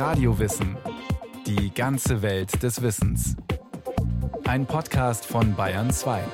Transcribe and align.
Radiowissen. 0.00 0.78
Die 1.46 1.74
ganze 1.74 2.22
Welt 2.22 2.62
des 2.62 2.80
Wissens. 2.80 3.36
Ein 4.44 4.64
Podcast 4.64 5.26
von 5.26 5.54
Bayern 5.54 5.90
2. 5.90 6.24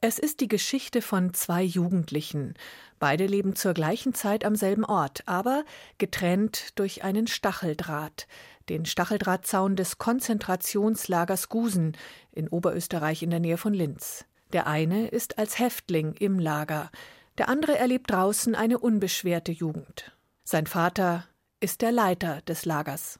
Es 0.00 0.20
ist 0.20 0.38
die 0.38 0.46
Geschichte 0.46 1.02
von 1.02 1.34
zwei 1.34 1.64
Jugendlichen. 1.64 2.54
Beide 3.00 3.26
leben 3.26 3.56
zur 3.56 3.74
gleichen 3.74 4.14
Zeit 4.14 4.44
am 4.44 4.54
selben 4.54 4.84
Ort, 4.84 5.24
aber 5.26 5.64
getrennt 5.98 6.78
durch 6.78 7.02
einen 7.02 7.26
Stacheldraht, 7.26 8.28
den 8.68 8.86
Stacheldrahtzaun 8.86 9.74
des 9.74 9.98
Konzentrationslagers 9.98 11.48
Gusen 11.48 11.96
in 12.30 12.46
Oberösterreich 12.46 13.24
in 13.24 13.30
der 13.30 13.40
Nähe 13.40 13.56
von 13.56 13.74
Linz. 13.74 14.24
Der 14.52 14.68
eine 14.68 15.08
ist 15.08 15.38
als 15.38 15.58
Häftling 15.58 16.12
im 16.12 16.38
Lager, 16.38 16.92
der 17.38 17.48
andere 17.48 17.76
erlebt 17.78 18.10
draußen 18.10 18.54
eine 18.54 18.78
unbeschwerte 18.78 19.52
Jugend. 19.52 20.12
Sein 20.44 20.66
Vater 20.66 21.26
ist 21.60 21.82
der 21.82 21.92
Leiter 21.92 22.42
des 22.42 22.64
Lagers. 22.64 23.18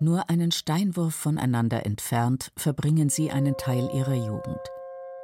Nur 0.00 0.30
einen 0.30 0.52
Steinwurf 0.52 1.12
voneinander 1.12 1.84
entfernt 1.84 2.52
verbringen 2.56 3.08
sie 3.08 3.32
einen 3.32 3.56
Teil 3.56 3.90
ihrer 3.92 4.14
Jugend. 4.14 4.60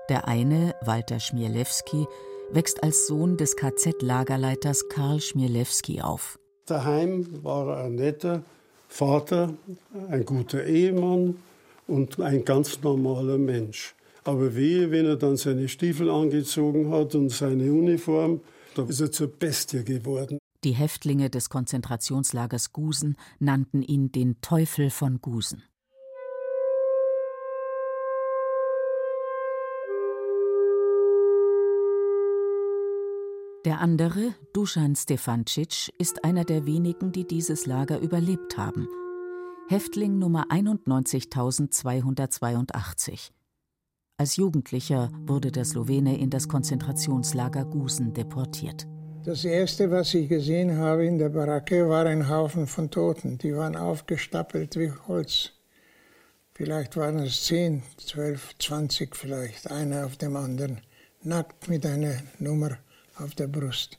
Der 0.08 0.27
eine, 0.27 0.74
Walter 0.83 1.20
Schmielewski, 1.20 2.06
wächst 2.50 2.83
als 2.83 3.06
Sohn 3.06 3.36
des 3.36 3.56
KZ-Lagerleiters 3.56 4.88
Karl 4.88 5.20
Schmielewski 5.20 6.02
auf. 6.02 6.41
Daheim 6.66 7.42
war 7.42 7.68
er 7.68 7.84
ein 7.84 7.96
netter 7.96 8.42
Vater, 8.88 9.55
ein 10.09 10.24
guter 10.24 10.64
Ehemann 10.64 11.36
und 11.86 12.20
ein 12.20 12.45
ganz 12.45 12.80
normaler 12.82 13.39
Mensch. 13.39 13.94
Aber 14.25 14.55
wehe, 14.55 14.91
wenn 14.91 15.05
er 15.05 15.16
dann 15.16 15.36
seine 15.36 15.69
Stiefel 15.69 16.08
angezogen 16.08 16.91
hat 16.91 17.14
und 17.14 17.30
seine 17.30 17.70
Uniform, 17.72 18.41
da 18.74 18.84
ist 18.84 19.00
er 19.00 19.12
zur 19.12 19.28
Bestie 19.28 19.84
geworden. 19.84 20.39
Die 20.64 20.72
Häftlinge 20.72 21.28
des 21.28 21.50
Konzentrationslagers 21.50 22.72
Gusen 22.72 23.17
nannten 23.39 23.83
ihn 23.83 24.12
den 24.12 24.41
Teufel 24.41 24.89
von 24.89 25.20
Gusen. 25.20 25.62
Der 33.65 33.81
andere, 33.81 34.34
Dusan 34.53 34.95
Stefancic, 34.95 35.91
ist 35.98 36.23
einer 36.23 36.45
der 36.45 36.67
wenigen, 36.67 37.11
die 37.12 37.27
dieses 37.27 37.65
Lager 37.65 37.98
überlebt 37.98 38.59
haben. 38.59 38.87
Häftling 39.69 40.19
Nummer 40.19 40.51
91282. 40.51 43.33
Als 44.19 44.37
Jugendlicher 44.37 45.11
wurde 45.25 45.51
der 45.51 45.65
Slowene 45.65 46.19
in 46.19 46.29
das 46.29 46.47
Konzentrationslager 46.47 47.65
Gusen 47.65 48.12
deportiert. 48.12 48.87
Das 49.25 49.47
Erste, 49.47 49.91
was 49.91 50.12
ich 50.12 50.29
gesehen 50.29 50.77
habe 50.77 51.07
in 51.07 51.17
der 51.17 51.31
Baracke, 51.31 51.89
war 51.89 52.05
ein 52.05 52.29
Haufen 52.29 52.67
von 52.67 52.91
Toten. 52.91 53.39
Die 53.39 53.57
waren 53.57 53.77
aufgestapelt 53.77 54.77
wie 54.77 54.92
Holz. 55.09 55.53
Vielleicht 56.53 56.98
waren 56.98 57.20
es 57.20 57.47
zehn, 57.47 57.83
zwölf, 57.97 58.55
zwanzig 58.59 59.17
vielleicht, 59.17 59.70
einer 59.70 60.05
auf 60.05 60.19
dem 60.19 60.37
anderen, 60.37 60.83
nackt 61.23 61.70
mit 61.70 61.87
einer 61.87 62.17
Nummer 62.39 62.77
auf 63.17 63.34
der 63.34 63.48
Brust. 63.48 63.98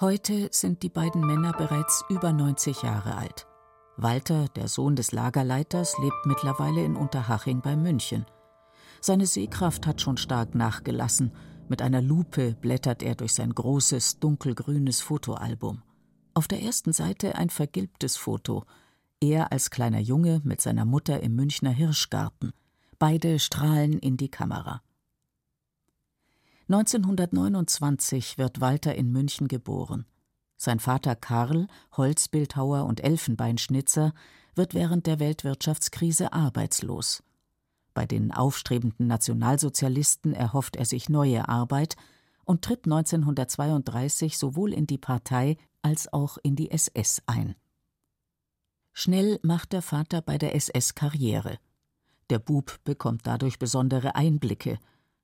Heute 0.00 0.48
sind 0.50 0.82
die 0.82 0.88
beiden 0.88 1.24
Männer 1.24 1.52
bereits 1.52 2.04
über 2.08 2.32
90 2.32 2.82
Jahre 2.82 3.14
alt. 3.14 3.46
Walter, 3.96 4.46
der 4.56 4.66
Sohn 4.66 4.96
des 4.96 5.12
Lagerleiters, 5.12 5.96
lebt 6.02 6.26
mittlerweile 6.26 6.82
in 6.84 6.96
Unterhaching 6.96 7.60
bei 7.60 7.76
München. 7.76 8.26
Seine 9.00 9.26
Sehkraft 9.26 9.86
hat 9.86 10.00
schon 10.00 10.16
stark 10.16 10.56
nachgelassen. 10.56 11.30
Mit 11.68 11.82
einer 11.82 12.02
Lupe 12.02 12.56
blättert 12.60 13.04
er 13.04 13.14
durch 13.14 13.34
sein 13.34 13.54
großes, 13.54 14.18
dunkelgrünes 14.18 15.00
Fotoalbum. 15.00 15.82
Auf 16.34 16.48
der 16.48 16.62
ersten 16.62 16.92
Seite 16.92 17.34
ein 17.34 17.50
vergilbtes 17.50 18.16
Foto. 18.16 18.64
Er 19.20 19.52
als 19.52 19.70
kleiner 19.70 20.00
Junge 20.00 20.40
mit 20.44 20.60
seiner 20.60 20.84
Mutter 20.84 21.20
im 21.20 21.34
Münchner 21.34 21.70
Hirschgarten. 21.70 22.52
Beide 22.98 23.38
strahlen 23.38 23.98
in 23.98 24.16
die 24.16 24.30
Kamera. 24.30 24.82
1929 26.68 28.38
wird 28.38 28.60
Walter 28.60 28.94
in 28.94 29.12
München 29.12 29.46
geboren. 29.46 30.06
Sein 30.56 30.80
Vater 30.80 31.16
Karl, 31.16 31.66
Holzbildhauer 31.96 32.86
und 32.86 33.04
Elfenbeinschnitzer, 33.04 34.14
wird 34.54 34.72
während 34.72 35.06
der 35.06 35.18
Weltwirtschaftskrise 35.18 36.32
arbeitslos. 36.32 37.22
Bei 37.92 38.06
den 38.06 38.32
aufstrebenden 38.32 39.06
Nationalsozialisten 39.06 40.32
erhofft 40.32 40.76
er 40.76 40.86
sich 40.86 41.10
neue 41.10 41.48
Arbeit 41.48 41.96
und 42.44 42.62
tritt 42.62 42.84
1932 42.84 44.38
sowohl 44.38 44.72
in 44.72 44.86
die 44.86 44.98
Partei 44.98 45.56
als 45.82 46.12
auch 46.12 46.38
in 46.42 46.56
die 46.56 46.70
SS 46.70 47.22
ein. 47.26 47.54
Schnell 48.92 49.40
macht 49.42 49.72
der 49.72 49.82
Vater 49.82 50.20
bei 50.20 50.38
der 50.38 50.54
SS 50.54 50.94
Karriere. 50.94 51.58
Der 52.30 52.38
Bub 52.38 52.78
bekommt 52.84 53.26
dadurch 53.26 53.58
besondere 53.58 54.14
Einblicke, 54.14 54.78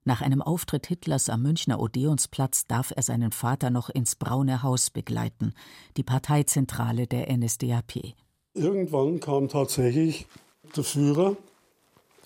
nach 0.09 0.23
einem 0.23 0.41
Auftritt 0.41 0.87
Hitlers 0.87 1.29
am 1.29 1.43
Münchner 1.43 1.79
Odeonsplatz 1.81 2.67
darf 2.67 2.95
er 2.97 3.03
seinen 3.03 3.31
Vater 3.31 3.69
noch 3.69 3.91
ins 3.91 4.17
Braune 4.17 4.63
Haus 4.63 4.89
begleiten, 4.89 5.53
die 5.99 6.03
Parteizentrale 6.03 7.07
der 7.07 7.31
NSDAP. 7.31 8.15
Irgendwann 8.55 9.21
kam 9.21 9.51
tatsächlich 9.51 10.27
der 10.75 10.85
Führer. 10.85 11.37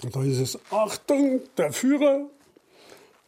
Und 0.05 0.15
da 0.15 0.23
ist 0.23 0.39
es, 0.39 0.59
Achtung, 0.71 1.41
der 1.57 1.73
Führer. 1.73 2.27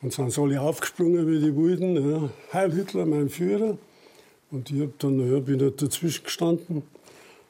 Und 0.04 0.12
sind 0.12 0.38
alle 0.38 0.60
aufgesprungen 0.60 1.26
wie 1.26 1.40
die 1.40 1.56
Wilden. 1.56 2.10
Ja. 2.10 2.28
Heil 2.52 2.72
Hitler, 2.74 3.06
mein 3.06 3.30
Führer. 3.30 3.78
Und 4.50 4.70
ich 4.70 4.82
hab 4.82 4.98
dann, 4.98 5.32
ja, 5.32 5.40
bin 5.40 5.62
halt 5.62 5.80
dazwischen 5.80 6.24
gestanden. 6.24 6.82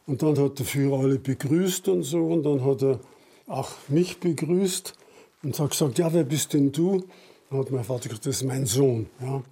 Und 0.07 0.23
dann 0.23 0.39
hat 0.39 0.61
der 0.61 0.65
Führer 0.65 1.01
alle 1.01 1.19
begrüßt 1.19 1.89
und 1.89 2.05
so. 2.05 2.25
Und 2.27 2.45
dann 2.45 2.65
hat 2.65 2.81
er 2.83 3.01
auch 3.49 3.73
mich 3.89 4.21
begrüßt. 4.21 4.95
Und 5.43 5.59
hat 5.59 5.71
gesagt, 5.71 5.99
ja, 5.99 6.13
wer 6.13 6.23
bist 6.23 6.53
denn 6.53 6.71
du? 6.71 7.03
Dann 7.51 7.59
hat 7.59 7.73
mein 7.73 7.83
Vater 7.83 8.09
gesagt, 8.09 8.25
das 8.25 8.37
ist 8.37 8.45
mein 8.45 8.67
Sohn. 8.67 9.09
Ja. 9.21 9.43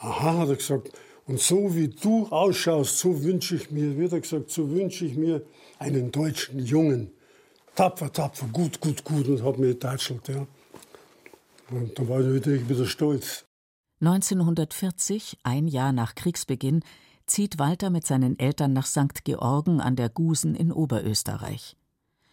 Aha, 0.00 0.38
hat 0.38 0.48
er 0.48 0.56
gesagt, 0.56 0.90
und 1.28 1.38
so 1.38 1.72
wie 1.76 1.86
du 1.86 2.26
ausschaust, 2.30 2.98
so 2.98 3.22
wünsche 3.22 3.54
ich 3.54 3.70
mir, 3.70 3.96
wird 3.96 4.12
er 4.12 4.20
gesagt, 4.22 4.50
so 4.50 4.68
wünsche 4.68 5.04
ich 5.04 5.14
mir 5.16 5.42
einen 5.78 6.10
deutschen 6.10 6.58
Jungen. 6.58 7.12
Tapfer, 7.76 8.12
tapfer, 8.12 8.48
gut, 8.52 8.80
gut, 8.80 9.04
gut. 9.04 9.28
Und 9.28 9.44
hat 9.44 9.56
mir 9.56 9.68
getatschelt, 9.68 10.26
ja. 10.26 10.48
Und 11.70 11.98
dann 11.98 12.08
war 12.08 12.20
ich 12.20 12.68
wieder 12.68 12.86
stolz. 12.86 13.44
1940, 14.00 15.38
ein 15.42 15.68
Jahr 15.68 15.92
nach 15.92 16.14
Kriegsbeginn, 16.14 16.82
zieht 17.26 17.58
Walter 17.58 17.90
mit 17.90 18.06
seinen 18.06 18.38
Eltern 18.38 18.72
nach 18.72 18.86
St. 18.86 19.24
Georgen 19.24 19.80
an 19.80 19.94
der 19.94 20.08
Gusen 20.08 20.54
in 20.54 20.72
Oberösterreich. 20.72 21.76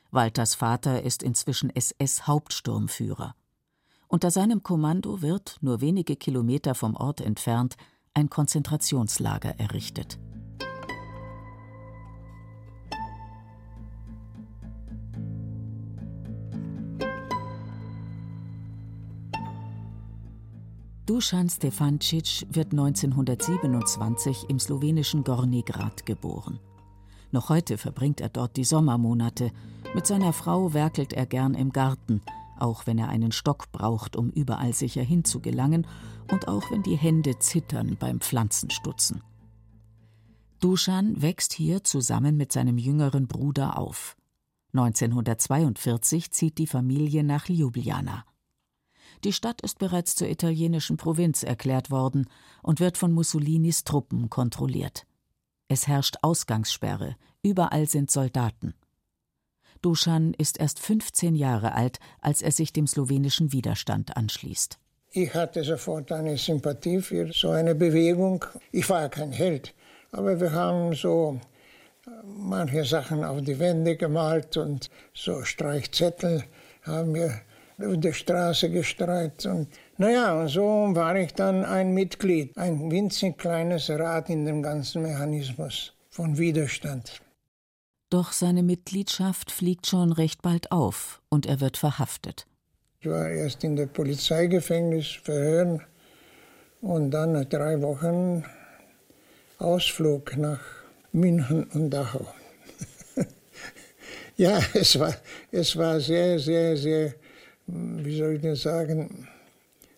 Walters 0.10 0.56
Vater 0.56 1.04
ist 1.04 1.22
inzwischen 1.22 1.70
SS-Hauptsturmführer. 1.70 3.36
Unter 4.08 4.32
seinem 4.32 4.64
Kommando 4.64 5.22
wird, 5.22 5.58
nur 5.62 5.82
wenige 5.82 6.16
Kilometer 6.16 6.74
vom 6.74 6.96
Ort 6.96 7.20
entfernt, 7.20 7.76
ein 8.14 8.30
Konzentrationslager 8.30 9.60
errichtet. 9.60 10.18
Dusan 21.08 21.50
Stefancic 21.50 22.46
wird 22.50 22.74
1927 22.74 24.50
im 24.50 24.60
slowenischen 24.60 25.24
Gorni 25.24 25.62
Grad 25.62 26.06
geboren. 26.06 26.60
Noch 27.32 27.48
heute 27.48 27.78
verbringt 27.78 28.20
er 28.20 28.28
dort 28.28 28.58
die 28.58 28.66
Sommermonate. 28.66 29.52
Mit 29.96 30.06
seiner 30.06 30.34
Frau 30.34 30.74
werkelt 30.74 31.14
er 31.14 31.26
gern 31.26 31.54
im 31.54 31.72
Garten, 31.72 32.22
auch 32.60 32.88
wenn 32.88 32.98
er 32.98 33.08
einen 33.08 33.32
Stock 33.32 33.72
braucht, 33.72 34.18
um 34.18 34.32
überall 34.32 34.74
sicher 34.74 35.02
hinzugelangen 35.02 35.88
und 36.30 36.50
auch 36.50 36.72
wenn 36.72 36.84
die 36.84 36.98
Hände 36.98 37.40
zittern 37.40 37.96
beim 37.98 38.20
Pflanzenstutzen. 38.20 39.24
Duschan 40.60 41.22
wächst 41.22 41.54
hier 41.54 41.86
zusammen 41.86 42.36
mit 42.36 42.52
seinem 42.52 42.78
jüngeren 42.78 43.28
Bruder 43.28 43.80
auf. 43.80 44.18
1942 44.74 46.32
zieht 46.32 46.58
die 46.58 46.68
Familie 46.68 47.24
nach 47.24 47.48
Ljubljana. 47.48 48.26
Die 49.24 49.34
Stadt 49.34 49.62
ist 49.62 49.80
bereits 49.80 50.16
zur 50.16 50.30
italienischen 50.30 50.98
Provinz 50.98 51.44
erklärt 51.44 51.92
worden 51.92 52.30
und 52.62 52.80
wird 52.80 52.98
von 52.98 53.12
Mussolinis 53.12 53.84
Truppen 53.84 54.30
kontrolliert. 54.30 55.06
Es 55.68 55.88
herrscht 55.88 56.18
Ausgangssperre, 56.22 57.16
überall 57.42 57.88
sind 57.88 58.10
Soldaten. 58.12 58.74
Duschan 59.82 60.34
ist 60.34 60.60
erst 60.60 60.80
15 60.80 61.36
Jahre 61.36 61.74
alt, 61.74 62.00
als 62.22 62.42
er 62.42 62.52
sich 62.52 62.74
dem 62.74 62.88
slowenischen 62.88 63.52
Widerstand 63.52 64.18
anschließt. 64.18 64.80
Ich 65.12 65.34
hatte 65.34 65.64
sofort 65.64 66.12
eine 66.12 66.38
Sympathie 66.38 67.02
für 67.02 67.32
so 67.32 67.50
eine 67.50 67.76
Bewegung. 67.76 68.44
Ich 68.72 68.90
war 68.90 69.10
kein 69.10 69.32
Held, 69.32 69.74
aber 70.12 70.40
wir 70.40 70.52
haben 70.52 70.94
so 70.94 71.40
äh, 72.06 72.10
manche 72.26 72.84
Sachen 72.84 73.24
auf 73.24 73.42
die 73.42 73.58
Wände 73.60 73.96
gemalt 73.96 74.58
und 74.58 74.90
so 75.14 75.44
Streichzettel 75.44 76.44
haben 76.84 77.14
wir 77.14 77.42
auf 77.80 77.98
der 77.98 78.14
Straße 78.14 78.70
gestreut. 78.70 79.46
Und 79.46 79.68
naja, 79.98 80.40
und 80.40 80.50
so 80.50 80.64
war 80.64 81.16
ich 81.16 81.34
dann 81.34 81.66
ein 81.66 81.94
Mitglied, 81.94 82.58
ein 82.58 82.92
winzig 82.92 83.38
kleines 83.38 83.90
Rad 83.90 84.30
in 84.30 84.46
dem 84.46 84.62
ganzen 84.62 85.04
Mechanismus 85.04 85.94
von 86.10 86.38
Widerstand. 86.38 87.22
Doch 88.10 88.32
seine 88.32 88.64
Mitgliedschaft 88.64 89.52
fliegt 89.52 89.86
schon 89.88 90.14
recht 90.14 90.42
bald 90.42 90.72
auf 90.72 91.22
und 91.30 91.46
er 91.46 91.60
wird 91.60 91.78
verhaftet. 91.78 92.48
Ich 93.00 93.10
war 93.10 93.30
erst 93.30 93.64
in 93.64 93.76
der 93.76 93.86
Polizeigefängnis 93.86 95.08
verhören 95.24 95.84
und 96.82 97.12
dann 97.12 97.34
nach 97.34 97.46
drei 97.46 97.82
Wochen 97.82 98.44
Ausflug 99.60 100.38
nach 100.38 100.60
München 101.12 101.66
und 101.74 101.90
Dachau. 101.90 102.28
ja, 104.38 104.60
es 104.74 104.98
war, 105.00 105.16
es 105.52 105.76
war 105.76 106.00
sehr, 106.00 106.40
sehr, 106.40 106.78
sehr, 106.78 107.14
wie 107.68 108.18
soll 108.18 108.36
ich 108.36 108.42
denn 108.42 108.56
sagen, 108.56 109.28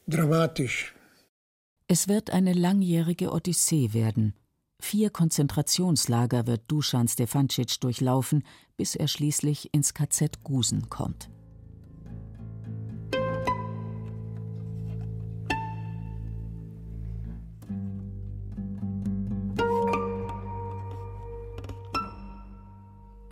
dramatisch. 0.07 0.93
Es 1.87 2.07
wird 2.07 2.29
eine 2.31 2.53
langjährige 2.53 3.31
Odyssee 3.31 3.93
werden. 3.93 4.33
Vier 4.81 5.09
Konzentrationslager 5.09 6.47
wird 6.47 6.61
Dusan 6.67 7.07
Stefancic 7.07 7.79
durchlaufen, 7.81 8.43
bis 8.77 8.95
er 8.95 9.07
schließlich 9.07 9.73
ins 9.73 9.93
KZ 9.93 10.43
Gusen 10.43 10.89
kommt. 10.89 11.29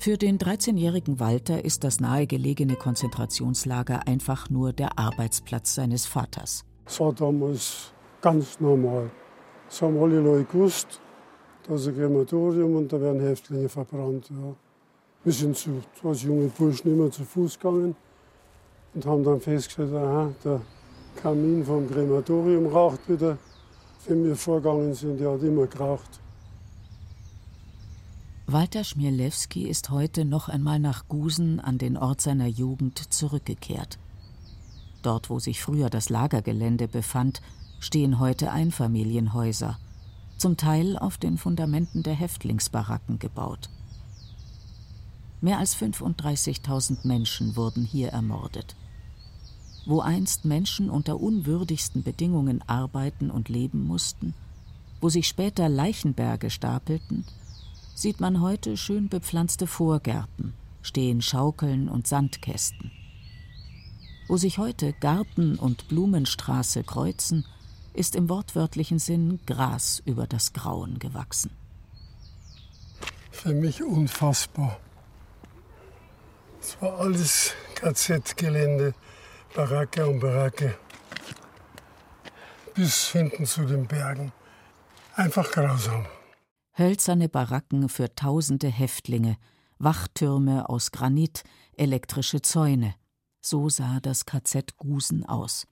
Für 0.07 0.18
den 0.18 0.38
13-jährigen 0.38 1.19
Walter 1.19 1.65
ist 1.65 1.83
das 1.83 2.00
nahegelegene 2.00 2.77
Konzentrationslager 2.77 4.07
einfach 4.07 4.50
nur 4.50 4.71
der 4.71 4.98
Arbeitsplatz 4.98 5.75
seines 5.75 6.06
Vaters. 6.06 6.63
Das 6.86 7.01
war 7.01 7.12
damals 7.12 7.92
ganz 8.21 8.57
normal. 8.62 9.12
Das 9.68 9.81
haben 9.81 10.01
alle 10.01 10.21
Leute 10.21 10.45
gewusst. 10.45 11.01
Da 11.68 11.75
ist 11.75 11.89
ein 11.89 11.95
Krematorium 11.95 12.77
und 12.77 12.94
da 12.94 13.01
werden 13.01 13.19
Häftlinge 13.19 13.68
verbrannt. 13.68 14.30
Ja. 14.30 14.56
Wir 15.25 15.33
sind 15.33 15.57
zu, 15.57 15.81
als 16.01 16.24
junge 16.24 16.48
Burschen 16.57 16.89
immer 16.89 17.12
zu 17.12 17.25
Fuß 17.25 17.60
gegangen 17.60 17.94
und 18.94 19.06
haben 19.06 19.25
dann 19.25 19.42
festgestellt, 19.42 19.94
aha, 19.94 20.31
der 20.42 20.62
Kamin 21.21 21.65
vom 21.65 21.86
Krematorium 21.86 22.68
raucht 22.68 23.10
wieder. 23.10 23.38
Wenn 24.07 24.24
wir 24.24 24.38
vorgegangen 24.38 24.94
sind, 24.94 25.19
der 25.19 25.31
hat 25.31 25.44
immer 25.44 25.68
geraucht. 25.68 26.21
Walter 28.49 28.85
Schmielewski 28.85 29.67
ist 29.67 29.89
heute 29.89 30.23
noch 30.23 30.47
einmal 30.47 30.79
nach 30.79 31.09
Gusen 31.09 31.59
an 31.59 31.77
den 31.77 31.97
Ort 31.97 32.21
seiner 32.21 32.47
Jugend 32.47 33.13
zurückgekehrt. 33.13 33.99
Dort, 35.01 35.29
wo 35.29 35.38
sich 35.38 35.61
früher 35.61 35.89
das 35.89 36.07
Lagergelände 36.07 36.88
befand, 36.88 37.41
stehen 37.81 38.19
heute 38.19 38.53
Einfamilienhäuser, 38.53 39.77
zum 40.38 40.55
Teil 40.55 40.97
auf 40.97 41.17
den 41.17 41.38
Fundamenten 41.38 42.03
der 42.03 42.13
Häftlingsbaracken 42.13 43.19
gebaut. 43.19 43.69
Mehr 45.41 45.57
als 45.57 45.75
35.000 45.75 47.05
Menschen 47.05 47.57
wurden 47.57 47.83
hier 47.83 48.11
ermordet. 48.11 48.77
Wo 49.85 50.00
einst 50.00 50.45
Menschen 50.45 50.89
unter 50.89 51.19
unwürdigsten 51.19 52.01
Bedingungen 52.01 52.61
arbeiten 52.65 53.29
und 53.29 53.50
leben 53.50 53.85
mussten, 53.85 54.33
wo 55.01 55.09
sich 55.09 55.27
später 55.27 55.67
Leichenberge 55.67 56.50
stapelten, 56.50 57.25
sieht 57.97 58.21
man 58.21 58.41
heute 58.41 58.77
schön 58.77 59.09
bepflanzte 59.09 59.65
Vorgärten, 59.65 60.53
stehen 60.83 61.23
Schaukeln 61.23 61.89
und 61.89 62.05
Sandkästen. 62.05 62.91
Wo 64.27 64.38
sich 64.38 64.59
heute 64.59 64.94
Garten 64.94 65.57
und 65.57 65.88
Blumenstraße 65.88 66.83
kreuzen, 66.83 67.44
ist 67.95 68.15
im 68.15 68.29
wortwörtlichen 68.29 68.99
Sinn 68.99 69.39
Gras 69.47 70.03
über 70.05 70.27
das 70.27 70.53
Grauen 70.53 70.99
gewachsen. 70.99 71.49
Für 73.31 73.55
mich 73.55 73.81
unfassbar. 73.81 74.77
Es 76.61 76.79
war 76.79 77.00
alles 77.00 77.55
KZ-Gelände, 77.73 78.93
Baracke 79.55 80.05
um 80.05 80.19
Baracke. 80.19 80.77
Bis 82.75 83.07
hinten 83.07 83.47
zu 83.47 83.65
den 83.65 83.88
Bergen. 83.88 84.31
Einfach 85.15 85.50
grausam 85.50 86.05
hölzerne 86.77 87.27
Baracken 87.27 87.89
für 87.89 88.13
tausende 88.13 88.68
Häftlinge, 88.68 89.38
Wachtürme 89.79 90.69
aus 90.69 90.91
Granit, 90.91 91.44
elektrische 91.74 92.41
Zäune. 92.41 92.95
So 93.41 93.69
sah 93.69 94.00
das 94.00 94.25
KZ 94.25 94.77
Gusen 94.77 95.25
aus. 95.25 95.68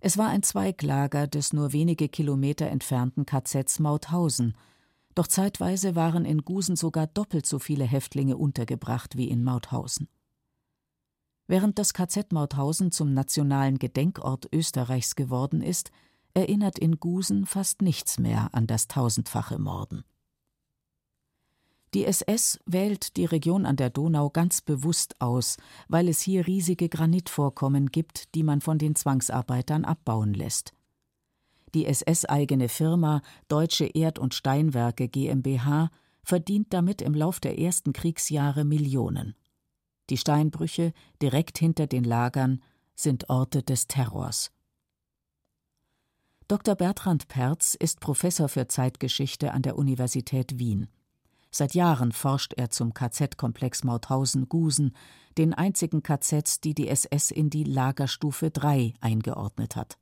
Es 0.00 0.16
war 0.16 0.28
ein 0.28 0.42
Zweiglager 0.42 1.26
des 1.26 1.52
nur 1.52 1.72
wenige 1.72 2.08
Kilometer 2.08 2.68
entfernten 2.68 3.26
KZs 3.26 3.80
Mauthausen, 3.80 4.56
doch 5.14 5.26
zeitweise 5.26 5.94
waren 5.94 6.24
in 6.24 6.42
Gusen 6.42 6.76
sogar 6.76 7.06
doppelt 7.06 7.44
so 7.44 7.58
viele 7.58 7.84
Häftlinge 7.84 8.36
untergebracht 8.36 9.16
wie 9.16 9.28
in 9.28 9.44
Mauthausen. 9.44 10.08
Während 11.48 11.78
das 11.78 11.92
KZ 11.92 12.32
Mauthausen 12.32 12.92
zum 12.92 13.12
nationalen 13.12 13.78
Gedenkort 13.78 14.48
Österreichs 14.52 15.16
geworden 15.16 15.60
ist, 15.62 15.90
erinnert 16.34 16.78
in 16.78 17.00
Gusen 17.00 17.46
fast 17.46 17.82
nichts 17.82 18.18
mehr 18.18 18.48
an 18.52 18.66
das 18.66 18.88
tausendfache 18.88 19.58
Morden. 19.58 20.04
Die 21.92 22.04
SS 22.04 22.60
wählt 22.66 23.16
die 23.16 23.24
Region 23.24 23.66
an 23.66 23.74
der 23.74 23.90
Donau 23.90 24.30
ganz 24.30 24.60
bewusst 24.60 25.20
aus, 25.20 25.56
weil 25.88 26.08
es 26.08 26.20
hier 26.20 26.46
riesige 26.46 26.88
Granitvorkommen 26.88 27.90
gibt, 27.90 28.34
die 28.36 28.44
man 28.44 28.60
von 28.60 28.78
den 28.78 28.94
Zwangsarbeitern 28.94 29.84
abbauen 29.84 30.32
lässt. 30.32 30.72
Die 31.74 31.86
SS-eigene 31.86 32.68
Firma 32.68 33.22
Deutsche 33.48 33.86
Erd- 33.86 34.18
und 34.20 34.34
Steinwerke 34.34 35.08
GmbH 35.08 35.90
verdient 36.22 36.72
damit 36.72 37.02
im 37.02 37.14
Lauf 37.14 37.40
der 37.40 37.58
ersten 37.58 37.92
Kriegsjahre 37.92 38.64
Millionen. 38.64 39.34
Die 40.10 40.16
Steinbrüche 40.16 40.92
direkt 41.22 41.58
hinter 41.58 41.86
den 41.86 42.04
Lagern 42.04 42.62
sind 42.94 43.30
Orte 43.30 43.62
des 43.62 43.86
Terrors. 43.86 44.52
Dr. 46.50 46.74
Bertrand 46.74 47.28
Perz 47.28 47.76
ist 47.78 48.00
Professor 48.00 48.48
für 48.48 48.66
Zeitgeschichte 48.66 49.52
an 49.52 49.62
der 49.62 49.78
Universität 49.78 50.58
Wien. 50.58 50.88
Seit 51.52 51.74
Jahren 51.74 52.10
forscht 52.10 52.54
er 52.54 52.70
zum 52.70 52.92
KZ-Komplex 52.92 53.84
Mauthausen-Gusen, 53.84 54.96
den 55.38 55.54
einzigen 55.54 56.02
KZs, 56.02 56.60
die 56.60 56.74
die 56.74 56.88
SS 56.88 57.30
in 57.30 57.50
die 57.50 57.62
Lagerstufe 57.62 58.50
3 58.50 58.94
eingeordnet 59.00 59.76
hat. 59.76 59.96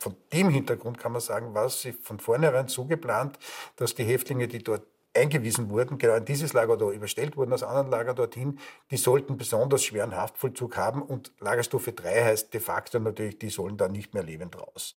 Von 0.00 0.16
dem 0.32 0.48
Hintergrund 0.48 0.98
kann 0.98 1.12
man 1.12 1.20
sagen, 1.20 1.54
war 1.54 1.66
es 1.66 1.86
von 2.02 2.18
vornherein 2.18 2.66
so 2.66 2.86
geplant, 2.86 3.38
dass 3.76 3.94
die 3.94 4.02
Häftlinge, 4.02 4.48
die 4.48 4.64
dort 4.64 4.88
eingewiesen 5.14 5.70
wurden, 5.70 5.98
genau 5.98 6.16
in 6.16 6.24
dieses 6.24 6.54
Lager 6.54 6.76
da 6.76 6.90
überstellt 6.90 7.36
wurden 7.36 7.52
aus 7.52 7.62
anderen 7.62 7.92
Lagern 7.92 8.16
dorthin, 8.16 8.58
die 8.90 8.96
sollten 8.96 9.36
besonders 9.36 9.84
schweren 9.84 10.16
Haftvollzug 10.16 10.76
haben 10.76 11.02
und 11.02 11.30
Lagerstufe 11.38 11.92
3 11.92 12.24
heißt 12.24 12.52
de 12.52 12.60
facto 12.60 12.98
natürlich, 12.98 13.38
die 13.38 13.48
sollen 13.48 13.76
da 13.76 13.86
nicht 13.86 14.12
mehr 14.12 14.24
lebend 14.24 14.58
raus. 14.58 14.96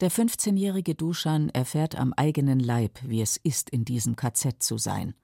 Der 0.00 0.10
15-jährige 0.10 0.94
Duschan 0.96 1.50
erfährt 1.50 1.96
am 1.96 2.12
eigenen 2.14 2.58
Leib, 2.58 2.98
wie 3.04 3.22
es 3.22 3.36
ist, 3.36 3.70
in 3.70 3.84
diesem 3.84 4.16
KZ 4.16 4.60
zu 4.62 4.76
sein. 4.76 5.14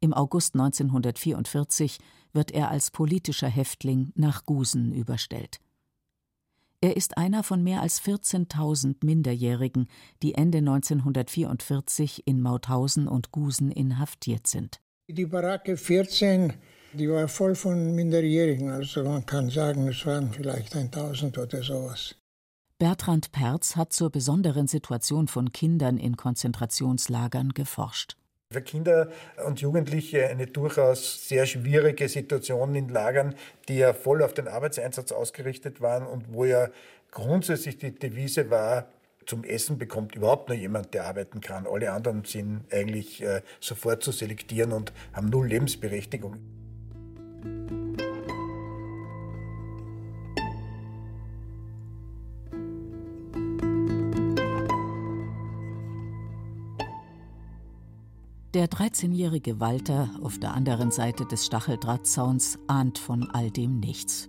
Im 0.00 0.12
August 0.12 0.54
1944 0.54 1.98
wird 2.32 2.50
er 2.50 2.70
als 2.70 2.90
politischer 2.90 3.48
Häftling 3.48 4.12
nach 4.16 4.44
Gusen 4.46 4.92
überstellt. 4.92 5.60
Er 6.80 6.96
ist 6.96 7.18
einer 7.18 7.42
von 7.42 7.62
mehr 7.62 7.82
als 7.82 8.00
14.000 8.02 9.04
Minderjährigen, 9.04 9.86
die 10.22 10.34
Ende 10.34 10.58
1944 10.58 12.26
in 12.26 12.40
Mauthausen 12.40 13.06
und 13.06 13.30
Gusen 13.30 13.70
inhaftiert 13.70 14.46
sind. 14.46 14.80
Die 15.06 15.26
Baracke 15.26 15.76
14, 15.76 16.54
die 16.94 17.10
war 17.10 17.28
voll 17.28 17.54
von 17.54 17.94
Minderjährigen, 17.94 18.70
also 18.70 19.04
man 19.04 19.26
kann 19.26 19.50
sagen, 19.50 19.86
es 19.88 20.06
waren 20.06 20.32
vielleicht 20.32 20.74
1000 20.74 21.36
oder 21.36 21.62
sowas. 21.62 22.14
Bertrand 22.80 23.30
Perz 23.30 23.76
hat 23.76 23.92
zur 23.92 24.08
besonderen 24.08 24.66
Situation 24.66 25.28
von 25.28 25.52
Kindern 25.52 25.98
in 25.98 26.16
Konzentrationslagern 26.16 27.50
geforscht. 27.50 28.16
Für 28.50 28.62
Kinder 28.62 29.10
und 29.46 29.60
Jugendliche 29.60 30.26
eine 30.28 30.46
durchaus 30.46 31.28
sehr 31.28 31.44
schwierige 31.44 32.08
Situation 32.08 32.74
in 32.74 32.88
Lagern, 32.88 33.34
die 33.68 33.76
ja 33.76 33.92
voll 33.92 34.22
auf 34.22 34.32
den 34.32 34.48
Arbeitseinsatz 34.48 35.12
ausgerichtet 35.12 35.82
waren 35.82 36.06
und 36.06 36.32
wo 36.32 36.46
ja 36.46 36.70
grundsätzlich 37.10 37.76
die 37.76 37.94
Devise 37.94 38.48
war, 38.48 38.86
zum 39.26 39.44
Essen 39.44 39.76
bekommt 39.76 40.16
überhaupt 40.16 40.48
nur 40.48 40.56
jemand, 40.56 40.94
der 40.94 41.04
arbeiten 41.04 41.42
kann. 41.42 41.66
Alle 41.66 41.92
anderen 41.92 42.24
sind 42.24 42.62
eigentlich 42.72 43.22
äh, 43.22 43.42
sofort 43.60 44.02
zu 44.02 44.10
selektieren 44.10 44.72
und 44.72 44.94
haben 45.12 45.28
null 45.28 45.46
Lebensberechtigung. 45.46 46.38
Der 58.60 58.68
13-jährige 58.68 59.58
Walter 59.58 60.10
auf 60.22 60.38
der 60.38 60.52
anderen 60.52 60.90
Seite 60.90 61.24
des 61.24 61.46
Stacheldrahtzauns 61.46 62.58
ahnt 62.66 62.98
von 62.98 63.26
all 63.30 63.50
dem 63.50 63.80
nichts. 63.80 64.28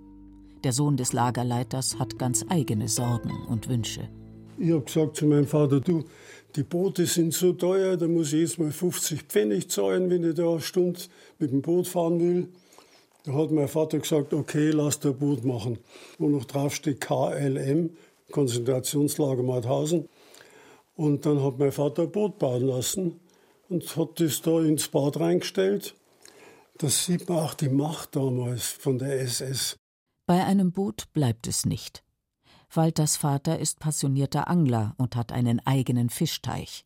Der 0.64 0.72
Sohn 0.72 0.96
des 0.96 1.12
Lagerleiters 1.12 2.00
hat 2.00 2.18
ganz 2.18 2.46
eigene 2.48 2.88
Sorgen 2.88 3.34
und 3.50 3.68
Wünsche. 3.68 4.08
Ich 4.58 4.72
habe 4.72 4.86
gesagt 4.86 5.18
zu 5.18 5.26
meinem 5.26 5.48
Vater, 5.48 5.82
du, 5.82 6.06
die 6.56 6.64
Boote 6.64 7.08
sind 7.08 7.34
so 7.34 7.52
teuer, 7.52 7.98
da 7.98 8.08
muss 8.08 8.32
ich 8.32 8.40
jetzt 8.40 8.58
mal 8.58 8.72
50 8.72 9.24
Pfennig 9.24 9.70
zahlen, 9.70 10.10
wenn 10.10 10.24
ich 10.24 10.36
da 10.36 10.50
eine 10.50 10.62
Stunde 10.62 11.02
mit 11.38 11.52
dem 11.52 11.62
Boot 11.62 11.90
fahren 11.90 12.22
will. 12.22 12.48
Da 13.26 13.34
hat 13.34 13.52
mein 13.52 13.68
Vater 13.68 14.00
gesagt, 14.00 14.34
okay, 14.34 14.72
lass 14.72 15.06
ein 15.06 15.14
Boot 15.18 15.44
machen. 15.44 15.78
Wo 16.20 16.30
noch 16.30 16.46
draufsteht 16.46 17.02
KLM, 17.02 17.90
Konzentrationslager 18.32 19.44
Mauthausen. 19.44 20.08
Und 20.96 21.26
dann 21.26 21.44
hat 21.44 21.60
mein 21.60 21.74
Vater 21.74 22.04
ein 22.04 22.12
Boot 22.14 22.40
bauen 22.40 22.66
lassen 22.66 23.20
und 23.72 23.96
hat 23.96 24.20
das 24.20 24.42
da 24.42 24.62
ins 24.62 24.90
Bad 24.90 25.20
reingestellt. 25.20 25.96
Das 26.78 27.06
sieht 27.06 27.30
man 27.30 27.40
auch 27.40 27.54
die 27.54 27.70
Macht 27.70 28.16
damals 28.16 28.68
von 28.68 29.00
der 29.00 29.22
SS. 29.22 29.78
Bei 30.25 30.44
einem 30.44 30.72
Boot 30.72 31.12
bleibt 31.13 31.48
es 31.48 31.66
nicht. 31.66 32.04
Walters 32.74 33.18
Vater 33.18 33.60
ist 33.60 33.80
passionierter 33.80 34.48
Angler 34.48 34.94
und 34.98 35.16
hat 35.16 35.32
einen 35.32 35.60
eigenen 35.66 36.10
Fischteich. 36.10 36.86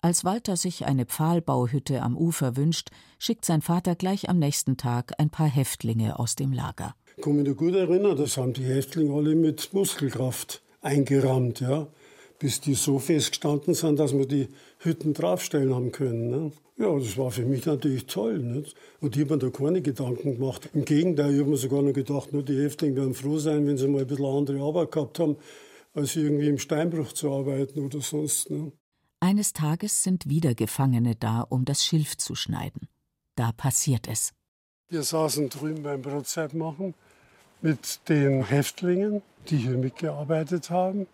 Als 0.00 0.24
Walter 0.24 0.56
sich 0.56 0.84
eine 0.84 1.06
Pfahlbauhütte 1.06 2.02
am 2.02 2.16
Ufer 2.16 2.56
wünscht, 2.56 2.90
schickt 3.18 3.44
sein 3.44 3.62
Vater 3.62 3.96
gleich 3.96 4.28
am 4.28 4.38
nächsten 4.38 4.76
Tag 4.76 5.12
ein 5.18 5.30
paar 5.30 5.48
Häftlinge 5.48 6.18
aus 6.18 6.36
dem 6.36 6.52
Lager. 6.52 6.94
Ich 7.16 7.24
kann 7.24 7.36
mich 7.36 7.48
noch 7.48 7.56
gut 7.56 7.74
erinnern, 7.74 8.16
das 8.16 8.36
haben 8.36 8.52
die 8.52 8.64
Häftlinge 8.64 9.14
alle 9.14 9.34
mit 9.34 9.72
Muskelkraft 9.72 10.62
eingerammt, 10.80 11.60
ja, 11.60 11.88
bis 12.38 12.60
die 12.60 12.74
so 12.74 12.98
festgestanden 12.98 13.74
sind, 13.74 13.98
dass 13.98 14.12
wir 14.12 14.26
die 14.26 14.48
Hütten 14.78 15.14
draufstellen 15.14 15.74
haben 15.74 15.92
können. 15.92 16.30
Ne? 16.30 16.52
Ja, 16.76 16.94
das 16.98 17.16
war 17.16 17.30
für 17.30 17.44
mich 17.44 17.64
natürlich 17.64 18.06
toll. 18.06 18.38
Nicht? 18.38 18.74
Und 19.00 19.16
ich 19.16 19.22
habe 19.22 19.36
mir 19.36 19.50
da 19.50 19.50
keine 19.50 19.80
Gedanken 19.80 20.34
gemacht. 20.34 20.68
Im 20.74 20.84
Gegenteil, 20.84 21.34
ich 21.34 21.40
habe 21.40 21.50
mir 21.50 21.56
sogar 21.56 21.82
noch 21.82 21.92
gedacht, 21.92 22.32
nur 22.32 22.42
die 22.42 22.62
Häftlinge 22.62 22.96
werden 22.96 23.14
froh 23.14 23.38
sein, 23.38 23.66
wenn 23.66 23.78
sie 23.78 23.88
mal 23.88 24.02
ein 24.02 24.06
bisschen 24.06 24.26
andere 24.26 24.60
Arbeit 24.60 24.92
gehabt 24.92 25.18
haben, 25.18 25.36
als 25.94 26.14
irgendwie 26.16 26.48
im 26.48 26.58
Steinbruch 26.58 27.12
zu 27.12 27.32
arbeiten 27.32 27.80
oder 27.80 28.00
sonst. 28.00 28.50
Ne? 28.50 28.72
Eines 29.20 29.54
Tages 29.54 30.02
sind 30.02 30.28
wieder 30.28 30.54
Gefangene 30.54 31.14
da, 31.16 31.40
um 31.40 31.64
das 31.64 31.84
Schilf 31.84 32.18
zu 32.18 32.34
schneiden. 32.34 32.88
Da 33.34 33.52
passiert 33.52 34.06
es. 34.08 34.32
Wir 34.88 35.02
saßen 35.02 35.48
drüben 35.48 35.82
beim 35.82 36.02
Brotzeit 36.02 36.54
machen 36.54 36.94
mit 37.62 38.00
den 38.08 38.44
Häftlingen, 38.44 39.22
die 39.48 39.56
hier 39.56 39.78
mitgearbeitet 39.78 40.70
haben 40.70 41.06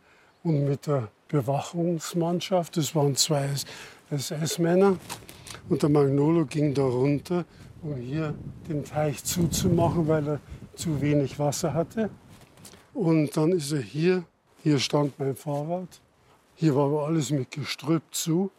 und 0.45 0.65
mit 0.65 0.87
der 0.87 1.09
Bewachungsmannschaft. 1.29 2.77
Das 2.77 2.95
waren 2.95 3.17
zwei 3.17 3.49
SS-Männer. 4.11 4.97
Und 5.69 5.83
der 5.83 5.91
Magnolo 5.91 6.45
ging 6.45 6.75
da 6.75 6.83
runter, 6.83 7.45
um 7.83 7.97
hier 7.97 8.35
den 8.69 8.85
Teich 8.85 9.23
zuzumachen, 9.25 10.09
weil 10.09 10.27
er 10.29 10.41
zu 10.75 11.01
wenig 11.01 11.39
Wasser 11.39 11.73
hatte. 11.73 12.11
Und 12.95 13.37
dann 13.37 13.53
ist 13.53 13.73
er 13.73 13.81
hier, 13.81 14.25
hier 14.63 14.79
stand 14.79 15.19
mein 15.19 15.35
Fahrrad, 15.35 15.89
hier 16.55 16.77
war 16.77 17.07
alles 17.07 17.31
mit 17.31 17.51
Gestrüpp 17.51 18.03
zu. 18.13 18.51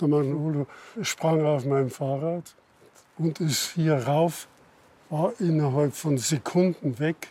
Der 0.00 0.08
Magnolo 0.08 0.66
sprang 1.02 1.44
auf 1.44 1.64
mein 1.64 1.90
Fahrrad 1.90 2.54
und 3.18 3.40
ist 3.40 3.72
hier 3.74 3.94
rauf, 3.94 4.48
war 5.10 5.32
innerhalb 5.38 5.94
von 5.94 6.18
Sekunden 6.18 6.98
weg. 6.98 7.28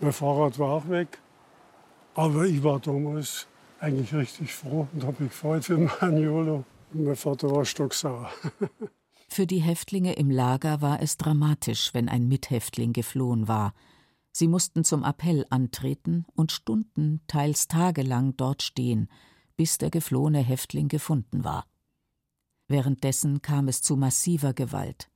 Mein 0.00 0.12
Fahrrad 0.12 0.58
war 0.58 0.70
auch 0.70 0.88
weg. 0.88 1.18
Aber 2.14 2.44
ich 2.44 2.62
war 2.62 2.78
damals 2.80 3.46
eigentlich 3.80 4.14
richtig 4.14 4.52
froh 4.52 4.88
und 4.92 5.04
habe 5.04 5.24
mich 5.24 5.32
gefreut 5.32 5.64
für 5.64 5.78
Magnolo. 5.78 6.64
Mein 6.92 7.16
Vater 7.16 7.50
war 7.50 7.64
stocksauer. 7.64 8.30
Für 9.28 9.46
die 9.48 9.58
Häftlinge 9.58 10.12
im 10.12 10.30
Lager 10.30 10.80
war 10.80 11.02
es 11.02 11.16
dramatisch, 11.16 11.92
wenn 11.92 12.08
ein 12.08 12.28
Mithäftling 12.28 12.92
geflohen 12.92 13.48
war. 13.48 13.74
Sie 14.30 14.46
mussten 14.46 14.84
zum 14.84 15.02
Appell 15.02 15.44
antreten 15.50 16.24
und 16.36 16.52
Stunden, 16.52 17.20
teils 17.26 17.66
tagelang 17.66 18.36
dort 18.36 18.62
stehen, 18.62 19.08
bis 19.56 19.78
der 19.78 19.90
geflohene 19.90 20.38
Häftling 20.38 20.86
gefunden 20.86 21.42
war. 21.42 21.66
Währenddessen 22.68 23.42
kam 23.42 23.66
es 23.66 23.82
zu 23.82 23.96
massiver 23.96 24.54
Gewalt. 24.54 25.10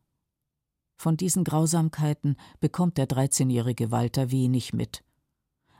Von 0.97 1.17
diesen 1.17 1.45
Grausamkeiten 1.45 2.37
bekommt 2.59 2.99
der 2.99 3.09
13-jährige 3.09 3.93
Walter 3.93 4.33
wenig 4.33 4.73
mit. 4.73 5.05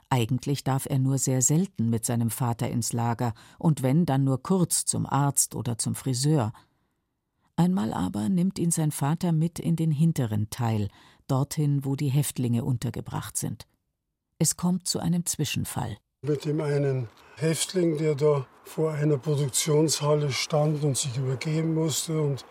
Eigentlich 0.09 0.63
darf 0.63 0.87
er 0.89 0.97
nur 0.97 1.19
sehr 1.19 1.41
selten 1.41 1.89
mit 1.89 2.03
seinem 2.03 2.31
Vater 2.31 2.69
ins 2.69 2.93
Lager 2.93 3.33
und 3.59 3.83
wenn, 3.83 4.05
dann 4.05 4.23
nur 4.23 4.41
kurz 4.41 4.85
zum 4.85 5.05
Arzt 5.05 5.53
oder 5.53 5.77
zum 5.77 5.93
Friseur. 5.93 6.51
Einmal 7.55 7.93
aber 7.93 8.29
nimmt 8.29 8.57
ihn 8.57 8.71
sein 8.71 8.91
Vater 8.91 9.31
mit 9.31 9.59
in 9.59 9.75
den 9.75 9.91
hinteren 9.91 10.49
Teil, 10.49 10.87
dorthin, 11.27 11.85
wo 11.85 11.95
die 11.95 12.09
Häftlinge 12.09 12.63
untergebracht 12.63 13.37
sind. 13.37 13.67
Es 14.39 14.57
kommt 14.57 14.87
zu 14.87 14.99
einem 14.99 15.25
Zwischenfall. 15.25 15.97
Mit 16.21 16.45
dem 16.45 16.61
einen 16.61 17.07
Häftling, 17.35 17.97
der 17.97 18.15
da 18.15 18.47
vor 18.63 18.91
einer 18.93 19.17
Produktionshalle 19.17 20.31
stand 20.31 20.83
und 20.83 20.97
sich 20.97 21.15
übergeben 21.17 21.73
musste 21.73 22.19
und 22.19 22.45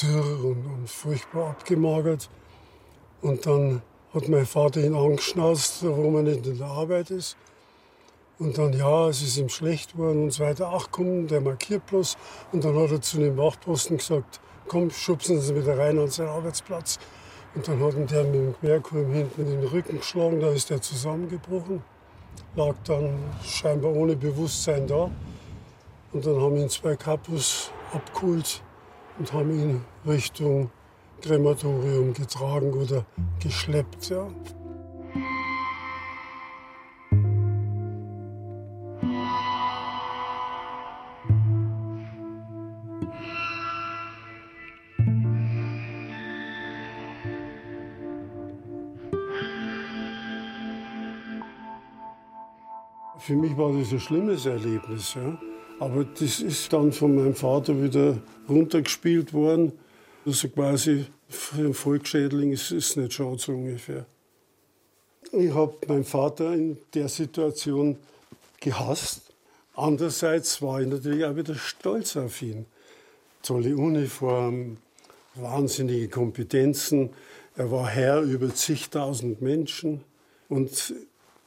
dürr 0.00 0.44
und, 0.44 0.66
und 0.66 0.88
furchtbar 0.88 1.50
abgemagert. 1.50 2.30
Und 3.20 3.46
dann 3.46 3.82
hat 4.16 4.28
mein 4.28 4.46
Vater 4.46 4.80
ihn 4.82 4.94
angeschnauzt, 4.94 5.84
warum 5.84 6.16
er 6.16 6.22
nicht 6.22 6.46
in 6.46 6.56
der 6.56 6.68
Arbeit 6.68 7.10
ist. 7.10 7.36
Und 8.38 8.56
dann, 8.56 8.72
ja, 8.72 9.08
es 9.08 9.20
ist 9.20 9.36
ihm 9.36 9.50
schlecht 9.50 9.92
geworden 9.92 10.24
und 10.24 10.30
so 10.30 10.42
weiter. 10.42 10.70
Ach 10.74 10.88
komm, 10.90 11.26
der 11.26 11.42
markiert 11.42 11.84
bloß. 11.86 12.16
Und 12.50 12.64
dann 12.64 12.76
hat 12.76 12.90
er 12.92 13.02
zu 13.02 13.18
dem 13.18 13.36
Wachtposten 13.36 13.98
gesagt, 13.98 14.40
komm, 14.68 14.90
schubsen 14.90 15.40
Sie 15.40 15.54
wieder 15.54 15.76
rein 15.76 15.98
an 15.98 16.08
seinen 16.08 16.30
Arbeitsplatz. 16.30 16.98
Und 17.54 17.68
dann 17.68 17.78
hat 17.82 17.94
ihn 17.94 18.06
der 18.06 18.24
mit 18.24 18.34
dem 18.34 18.58
Querkulm 18.58 19.12
hinten 19.12 19.42
in 19.42 19.60
den 19.60 19.64
Rücken 19.64 19.98
geschlagen, 19.98 20.40
da 20.40 20.48
ist 20.48 20.70
er 20.70 20.80
zusammengebrochen. 20.80 21.82
Lag 22.54 22.74
dann 22.84 23.18
scheinbar 23.44 23.92
ohne 23.92 24.16
Bewusstsein 24.16 24.86
da. 24.86 25.10
Und 26.12 26.24
dann 26.24 26.40
haben 26.40 26.56
ihn 26.56 26.70
zwei 26.70 26.96
Kapus 26.96 27.70
abgeholt 27.92 28.62
und 29.18 29.30
haben 29.34 29.50
ihn 29.50 29.84
Richtung 30.06 30.70
Krematorium 31.20 32.12
getragen 32.12 32.72
oder 32.72 33.04
geschleppt. 33.42 34.10
Ja. 34.10 34.28
Für 53.18 53.34
mich 53.34 53.56
war 53.56 53.72
das 53.72 53.90
ein 53.90 53.98
schlimmes 53.98 54.46
Erlebnis. 54.46 55.14
Ja. 55.14 55.36
Aber 55.80 56.04
das 56.04 56.38
ist 56.40 56.72
dann 56.72 56.92
von 56.92 57.16
meinem 57.16 57.34
Vater 57.34 57.82
wieder 57.82 58.18
runtergespielt 58.48 59.34
worden. 59.34 59.72
Also 60.26 60.48
quasi 60.48 61.06
einen 61.56 61.72
Volksschädling 61.72 62.50
ist 62.50 62.72
es 62.72 62.96
nicht 62.96 63.12
schon 63.12 63.38
so 63.38 63.52
ungefähr. 63.52 64.06
Ich 65.30 65.54
habe 65.54 65.76
meinen 65.86 66.04
Vater 66.04 66.52
in 66.52 66.78
der 66.94 67.08
Situation 67.08 67.96
gehasst. 68.58 69.22
Andererseits 69.76 70.60
war 70.62 70.80
ich 70.80 70.88
natürlich 70.88 71.24
auch 71.24 71.36
wieder 71.36 71.54
stolz 71.54 72.16
auf 72.16 72.42
ihn. 72.42 72.66
Tolle 73.42 73.76
Uniform, 73.76 74.78
wahnsinnige 75.36 76.08
Kompetenzen. 76.08 77.10
Er 77.56 77.70
war 77.70 77.86
Herr 77.86 78.22
über 78.22 78.52
zigtausend 78.52 79.42
Menschen. 79.42 80.02
Und 80.48 80.92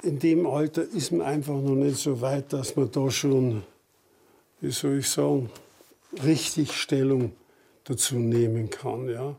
in 0.03 0.19
dem 0.19 0.47
Alter 0.47 0.83
ist 0.83 1.11
man 1.11 1.27
einfach 1.27 1.55
noch 1.55 1.75
nicht 1.75 1.97
so 1.97 2.21
weit, 2.21 2.53
dass 2.53 2.77
man 2.77 2.89
da 2.89 3.11
schon, 3.11 3.63
wie 4.61 4.71
soll 4.71 4.99
ich 4.99 5.09
sagen, 5.09 5.49
richtig 6.23 6.71
Stellung 6.71 7.33
dazu 7.89 8.15
nehmen 8.15 8.69
kann. 8.69 9.09
Ja. 9.09 9.35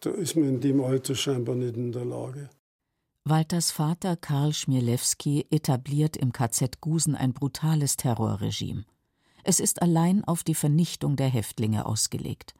Da 0.00 0.10
ist 0.10 0.36
man 0.36 0.48
in 0.48 0.60
dem 0.60 0.80
Alter 0.82 1.14
scheinbar 1.14 1.56
nicht 1.56 1.76
in 1.76 1.92
der 1.92 2.04
Lage. 2.04 2.48
Walters 3.24 3.70
Vater 3.72 4.16
Karl 4.16 4.54
Schmielewski 4.54 5.46
etabliert 5.50 6.16
im 6.16 6.32
KZ 6.32 6.80
Gusen 6.80 7.14
ein 7.14 7.34
brutales 7.34 7.96
Terrorregime. 7.96 8.84
Es 9.44 9.60
ist 9.60 9.82
allein 9.82 10.24
auf 10.24 10.44
die 10.44 10.54
Vernichtung 10.54 11.16
der 11.16 11.28
Häftlinge 11.28 11.84
ausgelegt. 11.84 12.54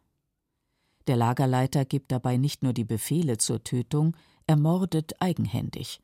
Der 1.07 1.17
Lagerleiter 1.17 1.87
gibt 1.87 2.13
dabei 2.13 2.37
nicht 2.37 2.63
nur 2.63 2.75
die 2.75 2.85
Befehle 2.85 3.39
zur 3.39 3.65
Tötung, 3.65 4.15
er 4.47 4.57
mordet 4.57 5.23
eigenhändig. 5.23 6.01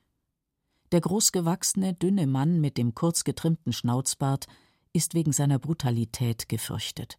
Der 0.93 1.00
großgewachsene, 1.00 1.93
dünne 1.93 2.26
Mann 2.26 2.61
mit 2.61 2.79
dem 2.79 2.95
kurz 2.95 3.25
getrimmten 3.25 3.73
Schnauzbart 3.73 4.47
ist 4.93 5.14
wegen 5.14 5.33
seiner 5.33 5.59
Brutalität 5.59 6.49
gefürchtet. 6.49 7.19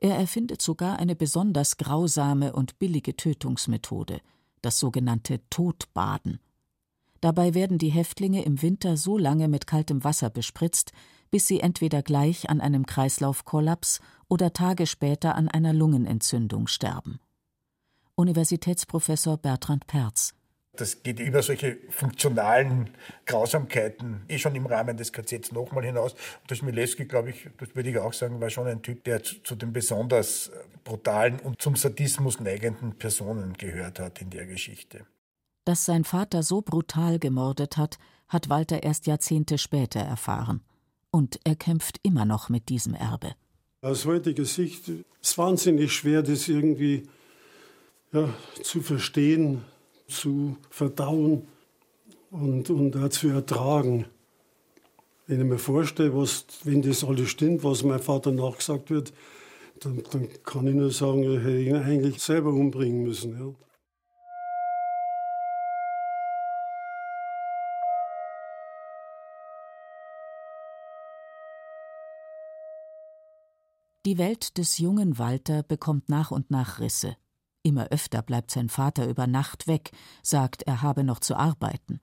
Er 0.00 0.16
erfindet 0.16 0.62
sogar 0.62 0.98
eine 0.98 1.14
besonders 1.14 1.76
grausame 1.76 2.54
und 2.54 2.78
billige 2.78 3.16
Tötungsmethode, 3.16 4.20
das 4.62 4.78
sogenannte 4.78 5.40
Todbaden. 5.50 6.40
Dabei 7.20 7.52
werden 7.52 7.76
die 7.76 7.90
Häftlinge 7.90 8.42
im 8.44 8.62
Winter 8.62 8.96
so 8.96 9.18
lange 9.18 9.46
mit 9.46 9.66
kaltem 9.66 10.02
Wasser 10.02 10.30
bespritzt, 10.30 10.92
bis 11.30 11.46
sie 11.46 11.60
entweder 11.60 12.02
gleich 12.02 12.48
an 12.48 12.62
einem 12.62 12.86
Kreislaufkollaps 12.86 14.00
oder 14.28 14.54
Tage 14.54 14.86
später 14.86 15.34
an 15.34 15.48
einer 15.48 15.74
Lungenentzündung 15.74 16.66
sterben. 16.66 17.20
Universitätsprofessor 18.14 19.36
Bertrand 19.36 19.86
Perz 19.86 20.34
das 20.80 21.02
geht 21.02 21.20
über 21.20 21.42
solche 21.42 21.78
funktionalen 21.90 22.90
Grausamkeiten 23.26 24.22
eh 24.28 24.38
schon 24.38 24.54
im 24.54 24.66
Rahmen 24.66 24.96
des 24.96 25.12
KZs 25.12 25.52
nochmal 25.52 25.84
hinaus. 25.84 26.12
Und 26.12 26.50
das 26.50 26.62
Milewski, 26.62 27.04
glaube 27.04 27.30
ich, 27.30 27.48
das 27.58 27.74
würde 27.74 27.90
ich 27.90 27.98
auch 27.98 28.12
sagen, 28.12 28.40
war 28.40 28.50
schon 28.50 28.66
ein 28.66 28.82
Typ, 28.82 29.04
der 29.04 29.22
zu, 29.22 29.42
zu, 29.42 29.54
den 29.54 29.72
besonders 29.72 30.50
brutalen 30.84 31.38
und 31.40 31.60
zum 31.60 31.76
Sadismus 31.76 32.40
neigenden 32.40 32.94
Personen 32.94 33.54
gehört 33.54 34.00
hat 34.00 34.22
in 34.22 34.30
der 34.30 34.46
Geschichte. 34.46 35.04
Dass 35.64 35.84
sein 35.84 36.04
Vater 36.04 36.42
so 36.42 36.62
brutal 36.62 37.18
gemordet 37.18 37.76
hat, 37.76 37.98
hat 38.28 38.48
Walter 38.48 38.82
erst 38.82 39.06
Jahrzehnte 39.06 39.58
später 39.58 40.00
erfahren. 40.00 40.62
Und 41.10 41.38
er 41.44 41.56
kämpft 41.56 41.98
immer 42.02 42.24
noch 42.24 42.48
mit 42.48 42.68
diesem 42.68 42.94
Erbe. 42.94 43.34
Aus 43.82 44.06
heutiger 44.06 44.44
Sicht 44.44 44.88
ist 44.88 45.04
es 45.20 45.36
wahnsinnig 45.36 45.92
schwer, 45.92 46.22
das 46.22 46.48
irgendwie 46.48 47.08
ja, 48.12 48.28
zu 48.62 48.80
verstehen, 48.80 49.64
zu 50.10 50.56
verdauen 50.70 51.46
und, 52.30 52.70
und 52.70 52.96
auch 52.96 53.08
zu 53.08 53.28
ertragen. 53.28 54.06
Wenn 55.26 55.40
ich 55.40 55.46
mir 55.46 55.58
vorstelle, 55.58 56.16
was, 56.16 56.44
wenn 56.64 56.82
das 56.82 57.04
alles 57.04 57.30
stimmt, 57.30 57.64
was 57.64 57.82
mein 57.82 58.00
Vater 58.00 58.32
nachgesagt 58.32 58.90
wird, 58.90 59.12
dann, 59.80 60.02
dann 60.12 60.28
kann 60.42 60.66
ich 60.66 60.74
nur 60.74 60.90
sagen, 60.90 61.22
ich 61.22 61.38
hätte 61.38 61.60
ihn 61.60 61.76
eigentlich 61.76 62.20
selber 62.20 62.50
umbringen 62.50 63.04
müssen. 63.04 63.38
Ja. 63.38 63.54
Die 74.06 74.16
Welt 74.16 74.56
des 74.56 74.78
jungen 74.78 75.18
Walter 75.18 75.62
bekommt 75.62 76.08
nach 76.08 76.30
und 76.30 76.50
nach 76.50 76.80
Risse. 76.80 77.16
Immer 77.62 77.88
öfter 77.88 78.22
bleibt 78.22 78.50
sein 78.50 78.68
Vater 78.68 79.06
über 79.06 79.26
Nacht 79.26 79.66
weg, 79.66 79.90
sagt, 80.22 80.62
er 80.62 80.82
habe 80.82 81.04
noch 81.04 81.20
zu 81.20 81.36
arbeiten. 81.36 82.00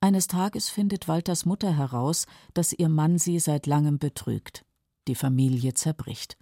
Eines 0.00 0.26
Tages 0.26 0.68
findet 0.68 1.06
Walters 1.06 1.46
Mutter 1.46 1.76
heraus, 1.76 2.26
dass 2.54 2.72
ihr 2.72 2.88
Mann 2.88 3.18
sie 3.18 3.38
seit 3.38 3.66
langem 3.66 3.98
betrügt. 3.98 4.64
Die 5.06 5.14
Familie 5.14 5.74
zerbricht. 5.74 6.36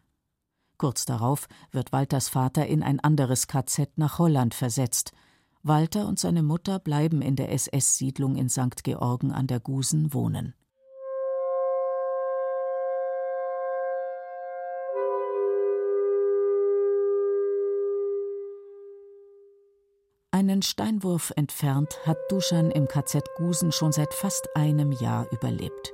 Kurz 0.79 1.05
darauf 1.05 1.47
wird 1.71 1.93
Walters 1.93 2.31
Vater 2.31 2.67
in 2.67 2.83
ein 2.83 3.01
anderes 3.01 3.49
KZ 3.49 3.99
nach 3.99 4.19
Holland 4.19 4.55
versetzt. 4.55 5.13
Walter 5.63 6.09
und 6.09 6.19
seine 6.19 6.43
Mutter 6.43 6.79
bleiben 6.79 7.21
in 7.21 7.37
der 7.37 7.53
SS-Siedlung 7.53 8.37
in 8.37 8.49
St. 8.49 8.83
Georgen 8.83 9.31
an 9.31 9.47
der 9.47 9.61
Gusen 9.61 10.15
wohnen. 10.15 10.55
Einen 20.41 20.63
Steinwurf 20.63 21.35
entfernt 21.37 21.99
hat 22.07 22.17
Duschan 22.31 22.71
im 22.71 22.89
KZ 22.89 23.23
Gusen 23.37 23.73
schon 23.73 23.93
seit 23.93 24.15
fast 24.15 24.49
einem 24.57 24.91
Jahr 24.91 25.31
überlebt. 25.33 25.93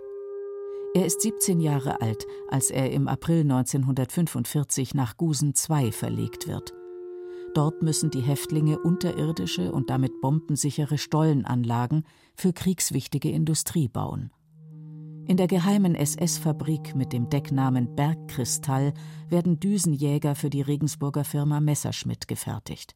Er 0.94 1.04
ist 1.04 1.20
17 1.20 1.58
Jahre 1.58 2.00
alt, 2.00 2.24
als 2.48 2.70
er 2.70 2.92
im 2.92 3.08
April 3.08 3.40
1945 3.40 4.94
nach 4.94 5.16
Gusen 5.16 5.52
II 5.68 5.90
verlegt 5.90 6.46
wird. 6.46 6.72
Dort 7.54 7.82
müssen 7.82 8.12
die 8.12 8.20
Häftlinge 8.20 8.78
unterirdische 8.78 9.72
und 9.72 9.90
damit 9.90 10.12
bombensichere 10.20 10.96
Stollenanlagen 10.96 12.04
für 12.36 12.52
kriegswichtige 12.52 13.32
Industrie 13.32 13.88
bauen. 13.88 14.30
In 15.26 15.36
der 15.36 15.48
geheimen 15.48 15.96
SS-Fabrik 15.96 16.94
mit 16.94 17.12
dem 17.12 17.28
Decknamen 17.30 17.96
Bergkristall 17.96 18.94
werden 19.28 19.58
Düsenjäger 19.58 20.36
für 20.36 20.50
die 20.50 20.62
Regensburger 20.62 21.24
Firma 21.24 21.58
Messerschmitt 21.58 22.28
gefertigt. 22.28 22.94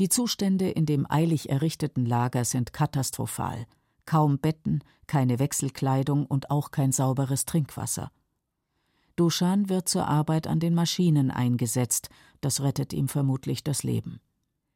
Die 0.00 0.08
Zustände 0.08 0.70
in 0.70 0.86
dem 0.86 1.06
eilig 1.10 1.50
errichteten 1.50 2.06
Lager 2.06 2.46
sind 2.46 2.72
katastrophal. 2.72 3.66
Kaum 4.06 4.38
Betten, 4.38 4.82
keine 5.06 5.38
Wechselkleidung 5.38 6.24
und 6.24 6.50
auch 6.50 6.70
kein 6.70 6.90
sauberes 6.90 7.44
Trinkwasser. 7.44 8.10
Duschan 9.16 9.68
wird 9.68 9.90
zur 9.90 10.08
Arbeit 10.08 10.46
an 10.46 10.58
den 10.58 10.74
Maschinen 10.74 11.30
eingesetzt, 11.30 12.08
das 12.40 12.62
rettet 12.62 12.94
ihm 12.94 13.08
vermutlich 13.08 13.62
das 13.62 13.82
Leben. 13.82 14.20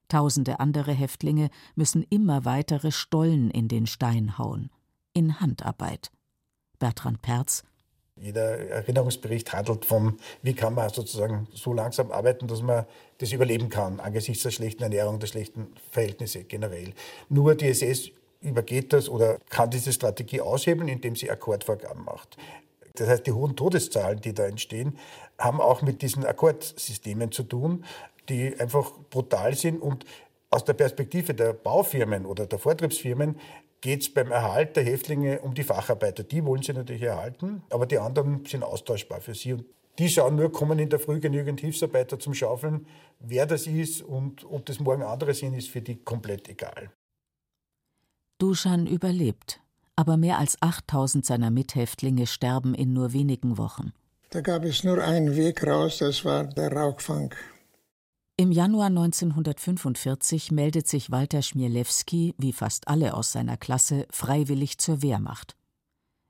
Tausende 0.09 0.61
andere 0.61 0.93
Häftlinge 0.93 1.49
müssen 1.75 2.03
immer 2.03 2.45
weitere 2.45 2.93
Stollen 2.93 3.51
in 3.51 3.67
den 3.67 3.87
Stein 3.87 4.37
hauen. 4.37 4.69
In 5.15 5.41
Handarbeit. 5.41 6.13
Bertrand 6.79 7.23
Perz 7.23 7.63
jeder 8.17 8.59
Erinnerungsbericht 8.71 9.53
handelt 9.53 9.85
von, 9.85 10.19
wie 10.43 10.55
kann 10.55 10.75
man 10.75 10.89
sozusagen 10.91 11.49
so 11.53 11.73
langsam 11.73 12.13
arbeiten, 12.13 12.47
dass 12.47 12.63
man 12.63 12.87
das 13.19 13.33
überleben 13.33 13.69
kann, 13.69 14.01
angesichts 14.01 14.43
der 14.45 14.51
schlechten 14.51 14.83
Ernährung, 14.83 15.19
der 15.19 15.27
schlechten 15.27 15.73
Verhältnisse 15.91 16.45
generell. 16.45 16.93
Nur 17.29 17.55
die 17.55 17.69
SS 17.69 18.11
übergeht 18.41 18.93
das 18.93 19.09
oder 19.09 19.39
kann 19.49 19.71
diese 19.71 19.93
Strategie 19.93 20.41
aushebeln, 20.41 20.89
indem 20.89 21.17
sie 21.17 21.31
Akkordvorgaben 21.31 22.05
macht. 22.05 22.37
Das 22.95 23.09
heißt, 23.09 23.27
die 23.27 23.33
hohen 23.33 23.57
Todeszahlen, 23.57 24.21
die 24.21 24.35
da 24.35 24.45
entstehen, 24.45 24.99
haben 25.39 25.61
auch 25.61 25.83
mit 25.83 26.03
diesen 26.03 26.25
Akkordsystemen 26.25 27.33
zu 27.33 27.43
tun, 27.43 27.85
die 28.29 28.59
einfach 28.61 28.93
brutal 29.11 29.55
sind 29.55 29.83
und 29.83 30.05
aus 30.51 30.65
der 30.65 30.75
Perspektive 30.75 31.35
der 31.35 31.53
Baufirmen 31.53 32.27
oder 32.27 32.47
der 32.47 32.61
Vortriebsfirmen 32.61 33.41
geht 33.85 34.01
es 34.01 34.09
beim 34.09 34.33
Erhalt 34.33 34.77
der 34.77 34.83
Häftlinge 34.83 35.41
um 35.41 35.53
die 35.53 35.63
Facharbeiter. 35.63 36.23
Die 36.25 36.43
wollen 36.47 36.63
sie 36.63 36.73
natürlich 36.73 37.03
erhalten, 37.03 37.63
aber 37.69 37.85
die 37.85 37.99
anderen 37.99 38.47
sind 38.47 38.63
austauschbar 38.63 39.21
für 39.21 39.35
sie. 39.35 39.53
Und 39.53 39.67
die 39.99 40.09
schauen 40.09 40.37
nur, 40.37 40.51
kommen 40.51 40.79
in 40.79 40.89
der 40.89 40.99
Früh 40.99 41.21
genügend 41.21 41.61
Hilfsarbeiter 41.61 42.19
zum 42.19 42.33
Schaufeln. 42.33 42.87
Wer 43.21 43.45
das 43.45 43.67
ist 43.67 44.01
und 44.01 44.43
ob 44.51 44.65
das 44.65 44.81
morgen 44.81 45.03
andere 45.03 45.35
sind, 45.35 45.53
ist 45.53 45.69
für 45.69 45.83
die 45.83 45.97
komplett 45.97 46.49
egal. 46.49 46.93
Duschan 48.39 48.87
überlebt, 48.87 49.61
aber 49.97 50.17
mehr 50.17 50.39
als 50.39 50.57
8000 50.63 51.27
seiner 51.27 51.51
Mithäftlinge 51.51 52.27
sterben 52.27 52.75
in 52.75 52.95
nur 52.95 53.13
wenigen 53.13 53.59
Wochen. 53.59 53.93
Da 54.31 54.41
gab 54.41 54.65
es 54.65 54.83
nur 54.83 55.05
einen 55.05 55.37
Weg 55.37 55.63
raus, 55.67 55.99
das 55.99 56.25
war 56.25 56.45
der 56.45 56.73
Rauchfang. 56.73 57.35
Im 58.37 58.51
Januar 58.51 58.87
1945 58.87 60.51
meldet 60.51 60.89
sich 60.89 61.13
Walter 61.13 61.41
Schmielewski, 61.41 62.35
wie 62.37 62.53
fast 62.53 62.89
alle 62.89 63.15
aus 63.15 63.31
seiner 63.31 63.57
Klasse, 63.57 64.09
freiwillig 64.11 64.79
zur 64.79 65.03
Wehrmacht. 65.03 65.55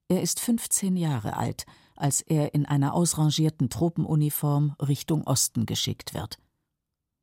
Er 0.09 0.21
ist 0.21 0.39
15 0.39 0.99
Jahre 0.99 1.39
alt, 1.39 1.65
als 1.97 2.21
er 2.21 2.53
in 2.53 2.67
einer 2.67 2.93
ausrangierten 2.93 3.71
Tropenuniform 3.71 4.77
Richtung 4.83 5.27
Osten 5.27 5.65
geschickt 5.65 6.13
wird. 6.13 6.39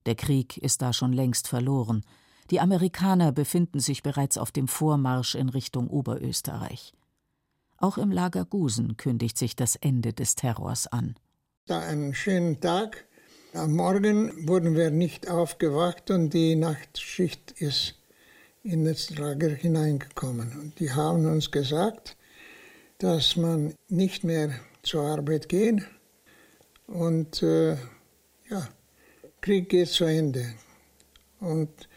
Der 0.08 0.15
Krieg 0.15 0.58
ist 0.58 0.82
da 0.82 0.94
schon 0.94 1.13
längst 1.13 1.48
verloren. 1.48 2.04
Die 2.50 2.60
Amerikaner 2.60 3.32
befinden 3.32 3.80
sich 3.80 4.02
bereits 4.02 4.39
auf 4.39 4.52
dem 4.52 4.67
Vormarsch 4.67 5.36
in 5.36 5.50
Richtung 5.50 5.89
Oberösterreich. 5.89 6.96
Auch 7.78 8.00
im 8.00 8.12
Lager 8.12 8.46
Gusen 8.46 8.98
kündigt 8.98 9.38
sich 9.38 9.56
das 9.56 9.76
Ende 9.76 10.12
des 10.12 10.34
Terrors 10.34 10.88
an. 10.88 11.13
Da 11.67 11.82
einen 11.82 12.15
schönen 12.15 12.60
Tag 12.60 13.06
am 13.54 13.76
Morgen 13.76 14.48
wurden 14.48 14.76
wir 14.76 14.92
nicht 14.92 15.30
aufgewacht 15.30 16.10
und 16.10 16.34
die 16.34 16.56
Nachtschicht 16.56 17.52
ist 17.52 17.96
in 18.64 18.86
das 18.86 19.10
Lager 19.10 19.50
hineingekommen. 19.50 20.52
Und 20.60 20.80
die 20.80 20.92
haben 20.92 21.26
uns 21.26 21.52
gesagt, 21.52 22.16
dass 23.00 23.36
man 23.36 23.74
nicht 23.90 24.24
mehr 24.24 24.52
zur 24.84 25.04
Arbeit 25.04 25.50
gehen 25.50 25.86
und 26.88 27.42
äh, 27.44 27.74
ja, 28.50 28.68
Krieg 29.42 29.70
geht 29.70 29.90
zu 29.90 30.06
Ende. 30.06 30.54
Und 31.40 31.90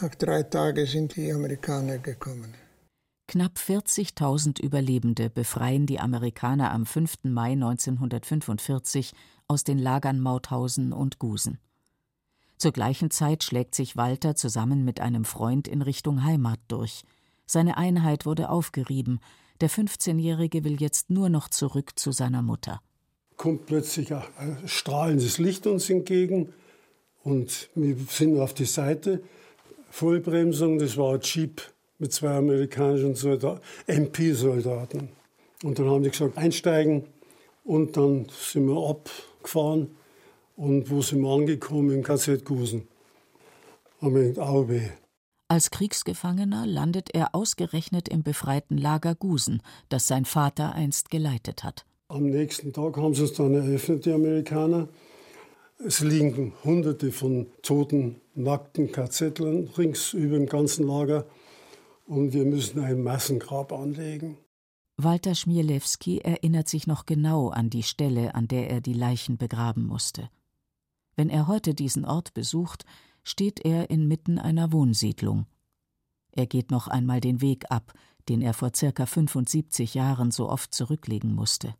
nach 0.00 0.14
drei 0.14 0.42
Tagen 0.42 0.86
sind 0.86 1.16
die 1.16 1.32
Amerikaner 1.32 1.98
gekommen. 1.98 2.54
Knapp 3.26 3.58
40.000 3.58 4.62
Überlebende 4.62 5.28
befreien 5.28 5.84
die 5.84 6.00
Amerikaner 6.00 6.72
am 6.72 6.86
5. 6.86 7.24
Mai 7.24 7.52
1945 7.52 9.12
aus 9.48 9.64
den 9.64 9.78
Lagern 9.78 10.20
Mauthausen 10.20 10.92
und 10.92 11.18
Gusen. 11.18 11.58
Zur 12.58 12.72
gleichen 12.72 13.10
Zeit 13.10 13.42
schlägt 13.42 13.74
sich 13.74 13.96
Walter 13.96 14.34
zusammen 14.34 14.84
mit 14.84 15.00
einem 15.00 15.24
Freund 15.24 15.66
in 15.66 15.80
Richtung 15.80 16.22
Heimat 16.22 16.60
durch. 16.68 17.02
Seine 17.46 17.78
Einheit 17.78 18.26
wurde 18.26 18.50
aufgerieben. 18.50 19.20
Der 19.62 19.70
15-Jährige 19.70 20.64
will 20.64 20.80
jetzt 20.80 21.08
nur 21.08 21.30
noch 21.30 21.48
zurück 21.48 21.98
zu 21.98 22.12
seiner 22.12 22.42
Mutter. 22.42 22.82
Kommt 23.38 23.64
plötzlich 23.64 24.12
ein 24.12 24.58
strahlendes 24.66 25.38
Licht 25.38 25.66
uns 25.66 25.88
entgegen 25.88 26.52
und 27.22 27.70
wir 27.74 27.96
sind 28.10 28.38
auf 28.38 28.52
die 28.52 28.66
Seite. 28.66 29.22
Vollbremsung, 29.90 30.78
das 30.78 30.98
war 30.98 31.14
ein 31.14 31.20
Jeep 31.22 31.62
mit 31.98 32.12
zwei 32.12 32.36
amerikanischen 32.36 33.14
MP-Soldaten. 33.86 35.08
Und 35.62 35.78
dann 35.78 35.88
haben 35.88 36.02
die 36.02 36.10
gesagt, 36.10 36.36
einsteigen. 36.36 37.04
Und 37.64 37.96
dann 37.96 38.26
sind 38.30 38.66
wir 38.66 38.90
ab 38.90 39.08
gefahren 39.42 39.96
und 40.56 40.90
wo 40.90 41.02
sind 41.02 41.22
wir 41.22 41.30
angekommen? 41.30 41.90
Im 41.90 42.02
KZ 42.02 42.44
Gusen. 42.44 42.88
Haben 44.00 44.14
wir 44.14 44.22
gedacht, 44.24 44.48
au 44.48 44.68
weh. 44.68 44.88
Als 45.48 45.70
Kriegsgefangener 45.70 46.66
landet 46.66 47.08
er 47.14 47.34
ausgerechnet 47.34 48.08
im 48.08 48.22
befreiten 48.22 48.76
Lager 48.76 49.14
Gusen, 49.14 49.62
das 49.88 50.06
sein 50.06 50.24
Vater 50.26 50.74
einst 50.74 51.10
geleitet 51.10 51.64
hat. 51.64 51.86
Am 52.08 52.24
nächsten 52.28 52.72
Tag 52.72 52.96
haben 52.96 53.14
sie 53.14 53.24
es 53.24 53.32
dann 53.32 53.54
eröffnet, 53.54 54.04
die 54.04 54.12
Amerikaner. 54.12 54.88
Es 55.78 56.00
liegen 56.00 56.52
hunderte 56.64 57.12
von 57.12 57.46
toten, 57.62 58.20
nackten 58.34 58.92
KZlern 58.92 59.70
rings 59.78 60.12
über 60.12 60.36
dem 60.36 60.46
ganzen 60.46 60.86
Lager 60.86 61.24
und 62.06 62.32
wir 62.32 62.44
müssen 62.44 62.80
ein 62.80 63.02
Massengrab 63.02 63.72
anlegen. 63.72 64.38
Walter 65.00 65.36
Schmielewski 65.36 66.18
erinnert 66.18 66.68
sich 66.68 66.88
noch 66.88 67.06
genau 67.06 67.50
an 67.50 67.70
die 67.70 67.84
Stelle, 67.84 68.34
an 68.34 68.48
der 68.48 68.68
er 68.68 68.80
die 68.80 68.94
Leichen 68.94 69.36
begraben 69.36 69.86
musste. 69.86 70.28
Wenn 71.14 71.30
er 71.30 71.46
heute 71.46 71.72
diesen 71.72 72.04
Ort 72.04 72.34
besucht, 72.34 72.84
steht 73.22 73.64
er 73.64 73.90
inmitten 73.90 74.40
einer 74.40 74.72
Wohnsiedlung. 74.72 75.46
Er 76.32 76.46
geht 76.46 76.72
noch 76.72 76.88
einmal 76.88 77.20
den 77.20 77.40
Weg 77.40 77.70
ab, 77.70 77.92
den 78.28 78.42
er 78.42 78.54
vor 78.54 78.72
circa 78.74 79.06
75 79.06 79.94
Jahren 79.94 80.32
so 80.32 80.48
oft 80.48 80.74
zurücklegen 80.74 81.32
musste. 81.32 81.76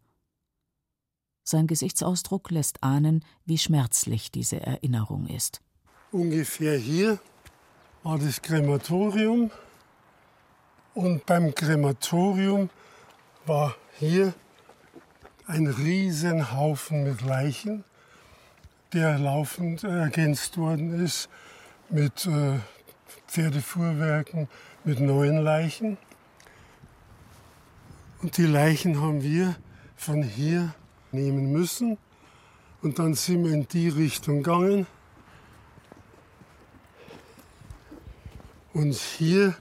Sein 1.42 1.66
Gesichtsausdruck 1.66 2.52
lässt 2.52 2.84
ahnen, 2.84 3.24
wie 3.44 3.58
schmerzlich 3.58 4.30
diese 4.30 4.60
Erinnerung 4.60 5.26
ist. 5.26 5.60
Ungefähr 6.12 6.78
hier 6.78 7.18
war 8.04 8.18
das 8.18 8.40
Krematorium 8.42 9.50
und 10.94 11.26
beim 11.26 11.52
Krematorium 11.52 12.70
war 13.48 13.74
hier 13.98 14.34
ein 15.46 15.66
Riesenhaufen 15.66 17.04
mit 17.04 17.22
Leichen, 17.22 17.84
der 18.92 19.18
laufend 19.18 19.84
ergänzt 19.84 20.58
worden 20.58 21.04
ist 21.04 21.28
mit 21.88 22.26
äh, 22.26 22.58
Pferdefuhrwerken, 23.26 24.48
mit 24.84 25.00
neuen 25.00 25.38
Leichen. 25.38 25.96
Und 28.20 28.36
die 28.36 28.46
Leichen 28.46 29.00
haben 29.00 29.22
wir 29.22 29.56
von 29.96 30.22
hier 30.22 30.74
nehmen 31.12 31.50
müssen. 31.50 31.96
Und 32.82 32.98
dann 32.98 33.14
sind 33.14 33.44
wir 33.44 33.52
in 33.52 33.66
die 33.68 33.88
Richtung 33.88 34.42
gegangen. 34.42 34.86
Und 38.72 38.94
hier, 38.94 39.56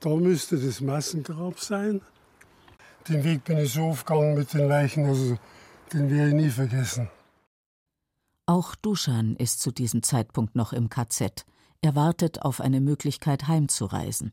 da 0.00 0.10
müsste 0.10 0.56
das 0.58 0.80
Massengrab 0.80 1.58
sein. 1.58 2.00
Den 3.08 3.24
Weg 3.24 3.44
bin 3.44 3.58
ich 3.58 3.72
so 3.72 3.86
aufgegangen 3.86 4.34
mit 4.34 4.52
den 4.54 4.68
Leichen, 4.68 5.06
also 5.06 5.36
den 5.92 6.08
werde 6.10 6.28
ich 6.28 6.34
nie 6.34 6.50
vergessen. 6.50 7.08
Auch 8.46 8.74
Duschan 8.76 9.36
ist 9.36 9.60
zu 9.60 9.72
diesem 9.72 10.02
Zeitpunkt 10.02 10.54
noch 10.54 10.72
im 10.72 10.88
KZ. 10.88 11.44
Er 11.80 11.96
wartet 11.96 12.42
auf 12.42 12.60
eine 12.60 12.80
Möglichkeit 12.80 13.48
heimzureisen. 13.48 14.32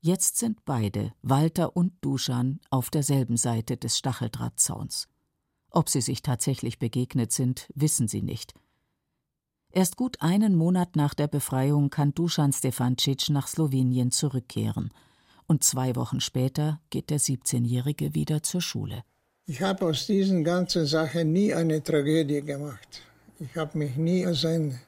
Jetzt 0.00 0.38
sind 0.38 0.64
beide, 0.64 1.12
Walter 1.22 1.76
und 1.76 1.92
Duschan, 2.00 2.60
auf 2.70 2.90
derselben 2.90 3.36
Seite 3.36 3.76
des 3.76 3.98
Stacheldrahtzauns. 3.98 5.08
Ob 5.70 5.88
sie 5.90 6.00
sich 6.00 6.22
tatsächlich 6.22 6.78
begegnet 6.78 7.32
sind, 7.32 7.68
wissen 7.74 8.08
sie 8.08 8.22
nicht. 8.22 8.54
Erst 9.70 9.96
gut 9.96 10.22
einen 10.22 10.54
Monat 10.54 10.96
nach 10.96 11.12
der 11.12 11.28
Befreiung 11.28 11.90
kann 11.90 12.14
Duschan 12.14 12.52
Stefancic 12.52 13.28
nach 13.28 13.48
Slowenien 13.48 14.12
zurückkehren– 14.12 14.90
und 15.46 15.64
zwei 15.64 15.96
Wochen 15.96 16.20
später 16.20 16.80
geht 16.90 17.10
der 17.10 17.20
17-Jährige 17.20 18.14
wieder 18.14 18.42
zur 18.42 18.60
Schule. 18.60 19.04
Ich 19.46 19.62
habe 19.62 19.86
aus 19.86 20.06
diesen 20.06 20.42
ganzen 20.42 20.86
Sachen 20.86 21.32
nie 21.32 21.54
eine 21.54 21.82
Tragödie 21.82 22.42
gemacht. 22.42 23.02
Ich 23.38 23.54
habe 23.56 23.78
mich 23.78 23.96
nie 23.96 24.26
als 24.26 24.44
ein 24.44 24.80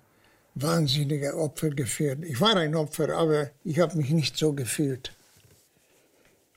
wahnsinniger 0.54 1.36
Opfer 1.36 1.70
gefühlt. 1.70 2.24
Ich 2.24 2.40
war 2.40 2.56
ein 2.56 2.74
Opfer, 2.74 3.16
aber 3.16 3.50
ich 3.64 3.78
habe 3.78 3.96
mich 3.96 4.10
nicht 4.10 4.36
so 4.36 4.52
gefühlt. 4.52 5.12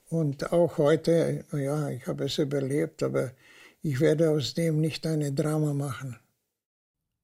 Und 0.09 0.51
auch 0.51 0.77
heute, 0.77 1.45
ja, 1.53 1.89
ich 1.89 2.07
habe 2.07 2.25
es 2.25 2.37
überlebt, 2.37 3.03
aber 3.03 3.31
ich 3.83 3.99
werde 3.99 4.31
aus 4.31 4.53
dem 4.53 4.81
nicht 4.81 5.05
eine 5.05 5.31
Drama 5.31 5.73
machen. 5.73 6.17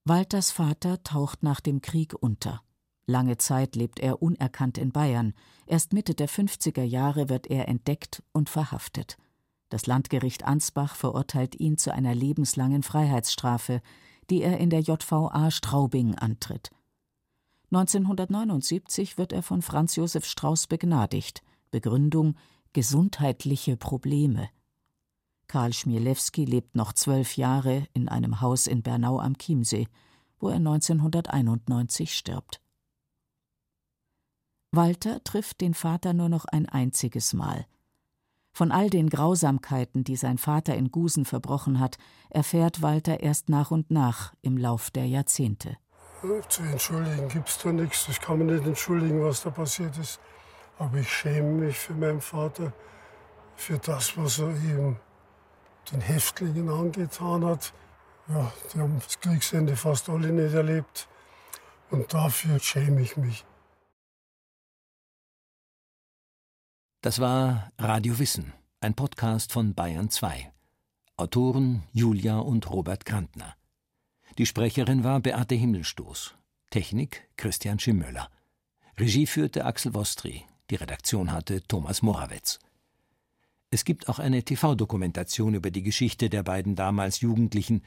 Walters 0.05 0.51
Vater 0.51 1.03
taucht 1.03 1.43
nach 1.43 1.59
dem 1.59 1.81
Krieg 1.81 2.13
unter. 2.13 2.61
Lange 3.07 3.37
Zeit 3.37 3.77
lebt 3.77 3.99
er 3.99 4.21
unerkannt 4.21 4.77
in 4.77 4.91
Bayern. 4.91 5.33
Erst 5.65 5.93
Mitte 5.93 6.13
der 6.13 6.27
50er 6.27 6.83
Jahre 6.83 7.29
wird 7.29 7.47
er 7.47 7.69
entdeckt 7.69 8.21
und 8.33 8.49
verhaftet. 8.49 9.17
Das 9.69 9.87
Landgericht 9.87 10.43
Ansbach 10.43 10.95
verurteilt 10.95 11.57
ihn 11.59 11.77
zu 11.77 11.93
einer 11.93 12.13
lebenslangen 12.13 12.83
Freiheitsstrafe, 12.83 13.81
die 14.29 14.41
er 14.41 14.57
in 14.57 14.69
der 14.69 14.81
JVA 14.81 15.51
Straubing 15.51 16.15
antritt. 16.15 16.69
1979 17.71 19.17
wird 19.17 19.31
er 19.31 19.43
von 19.43 19.61
Franz 19.61 19.95
Josef 19.95 20.25
Strauß 20.25 20.67
begnadigt. 20.67 21.43
Begründung 21.71 22.35
gesundheitliche 22.73 23.77
Probleme. 23.77 24.49
Karl 25.47 25.71
Schmielewski 25.71 26.43
lebt 26.43 26.75
noch 26.75 26.91
zwölf 26.91 27.37
Jahre 27.37 27.87
in 27.93 28.09
einem 28.09 28.41
Haus 28.41 28.67
in 28.67 28.83
Bernau 28.83 29.19
am 29.19 29.37
Chiemsee, 29.37 29.87
wo 30.39 30.49
er 30.49 30.57
1991 30.57 32.13
stirbt. 32.13 32.61
Walter 34.71 35.23
trifft 35.23 35.62
den 35.62 35.73
Vater 35.73 36.13
nur 36.13 36.30
noch 36.30 36.45
ein 36.45 36.67
einziges 36.67 37.34
Mal. 37.34 37.65
Von 38.51 38.71
all 38.71 38.89
den 38.89 39.10
Grausamkeiten, 39.10 40.03
die 40.03 40.15
sein 40.15 40.38
Vater 40.38 40.75
in 40.75 40.91
Gusen 40.91 41.25
verbrochen 41.25 41.80
hat, 41.80 41.97
erfährt 42.30 42.82
Walter 42.82 43.19
erst 43.21 43.49
nach 43.49 43.71
und 43.71 43.91
nach 43.91 44.34
im 44.41 44.58
Lauf 44.58 44.89
der 44.89 45.06
Jahrzehnte. 45.06 45.77
Zu 46.49 46.63
entschuldigen 46.63 47.27
gibt 47.30 47.47
es 47.49 47.60
da 47.60 47.71
nichts. 47.71 48.08
Ich 48.10 48.19
kann 48.19 48.39
mir 48.39 48.45
nicht 48.45 48.65
entschuldigen, 48.65 49.23
was 49.23 49.43
da 49.43 49.51
passiert 49.51 49.95
ist. 49.99 50.19
Aber 50.80 50.97
ich 50.97 51.10
schäme 51.10 51.65
mich 51.65 51.77
für 51.77 51.93
meinen 51.93 52.19
Vater, 52.19 52.73
für 53.56 53.77
das, 53.77 54.17
was 54.17 54.39
er 54.39 54.49
ihm 54.49 54.97
den 55.91 56.01
Häftlingen 56.01 56.69
angetan 56.69 57.45
hat. 57.45 57.73
Ja, 58.27 58.51
die 58.73 58.80
haben 58.80 58.99
das 59.03 59.19
Kriegsende 59.19 59.75
fast 59.75 60.10
alle 60.10 60.30
nicht 60.30 60.53
erlebt. 60.53 61.08
Und 61.91 62.13
dafür 62.13 62.60
schäme 62.60 63.01
ich 63.01 63.15
mich. 63.15 63.45
Das 67.07 67.21
war 67.21 67.71
Radio 67.77 68.19
Wissen, 68.19 68.51
ein 68.81 68.93
Podcast 68.93 69.53
von 69.53 69.73
Bayern 69.73 70.09
2. 70.09 70.51
Autoren 71.15 71.83
Julia 71.93 72.39
und 72.39 72.69
Robert 72.69 73.05
Krantner. 73.05 73.55
Die 74.37 74.45
Sprecherin 74.45 75.05
war 75.05 75.21
Beate 75.21 75.55
Himmelstoß. 75.55 76.35
Technik 76.69 77.29
Christian 77.37 77.79
Schimmöller. 77.79 78.29
Regie 78.99 79.25
führte 79.25 79.63
Axel 79.63 79.93
Wostri. 79.93 80.43
Die 80.69 80.75
Redaktion 80.75 81.31
hatte 81.31 81.63
Thomas 81.65 82.01
Morawetz. 82.01 82.59
Es 83.71 83.85
gibt 83.85 84.09
auch 84.09 84.19
eine 84.19 84.43
TV-Dokumentation 84.43 85.53
über 85.53 85.71
die 85.71 85.83
Geschichte 85.83 86.29
der 86.29 86.43
beiden 86.43 86.75
damals 86.75 87.21
Jugendlichen, 87.21 87.83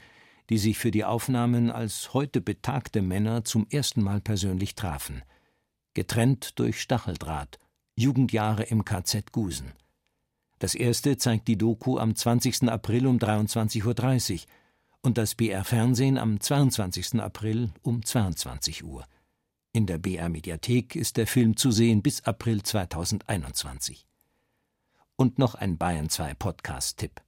die 0.49 0.57
sich 0.57 0.79
für 0.79 0.89
die 0.89 1.05
Aufnahmen 1.05 1.69
als 1.69 2.15
heute 2.15 2.41
betagte 2.41 3.03
Männer 3.03 3.43
zum 3.43 3.67
ersten 3.69 4.01
Mal 4.01 4.19
persönlich 4.19 4.73
trafen. 4.73 5.21
Getrennt 5.93 6.57
durch 6.57 6.81
Stacheldraht– 6.81 7.59
Jugendjahre 7.95 8.63
im 8.63 8.85
KZ 8.85 9.31
Gusen. 9.31 9.73
Das 10.59 10.75
erste 10.75 11.17
zeigt 11.17 11.47
die 11.47 11.57
Doku 11.57 11.97
am 11.97 12.15
20. 12.15 12.69
April 12.69 13.07
um 13.07 13.17
23.30 13.17 14.33
Uhr 14.33 14.39
und 15.01 15.17
das 15.17 15.35
BR 15.35 15.63
Fernsehen 15.63 16.17
am 16.17 16.39
22. 16.39 17.19
April 17.19 17.71
um 17.81 18.05
22 18.05 18.83
Uhr. 18.83 19.05
In 19.73 19.87
der 19.87 19.97
BR 19.97 20.29
Mediathek 20.29 20.95
ist 20.95 21.17
der 21.17 21.27
Film 21.27 21.57
zu 21.57 21.71
sehen 21.71 22.01
bis 22.01 22.23
April 22.25 22.61
2021. 22.61 24.05
Und 25.15 25.39
noch 25.39 25.55
ein 25.55 25.77
Bayern 25.77 26.09
2 26.09 26.35
Podcast-Tipp. 26.35 27.21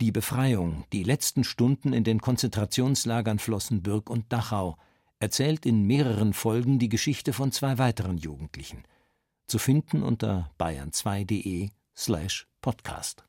Die 0.00 0.12
Befreiung, 0.12 0.84
die 0.92 1.02
letzten 1.02 1.42
Stunden 1.42 1.92
in 1.92 2.04
den 2.04 2.20
Konzentrationslagern 2.20 3.38
Flossenbürg 3.38 4.10
und 4.10 4.32
Dachau, 4.32 4.76
erzählt 5.18 5.66
in 5.66 5.86
mehreren 5.86 6.32
Folgen 6.34 6.78
die 6.78 6.88
Geschichte 6.88 7.32
von 7.32 7.50
zwei 7.50 7.78
weiteren 7.78 8.18
Jugendlichen– 8.18 8.84
zu 9.48 9.58
finden 9.58 10.02
unter 10.02 10.50
bayern2.de 10.58 11.70
slash 11.96 12.46
podcast. 12.60 13.27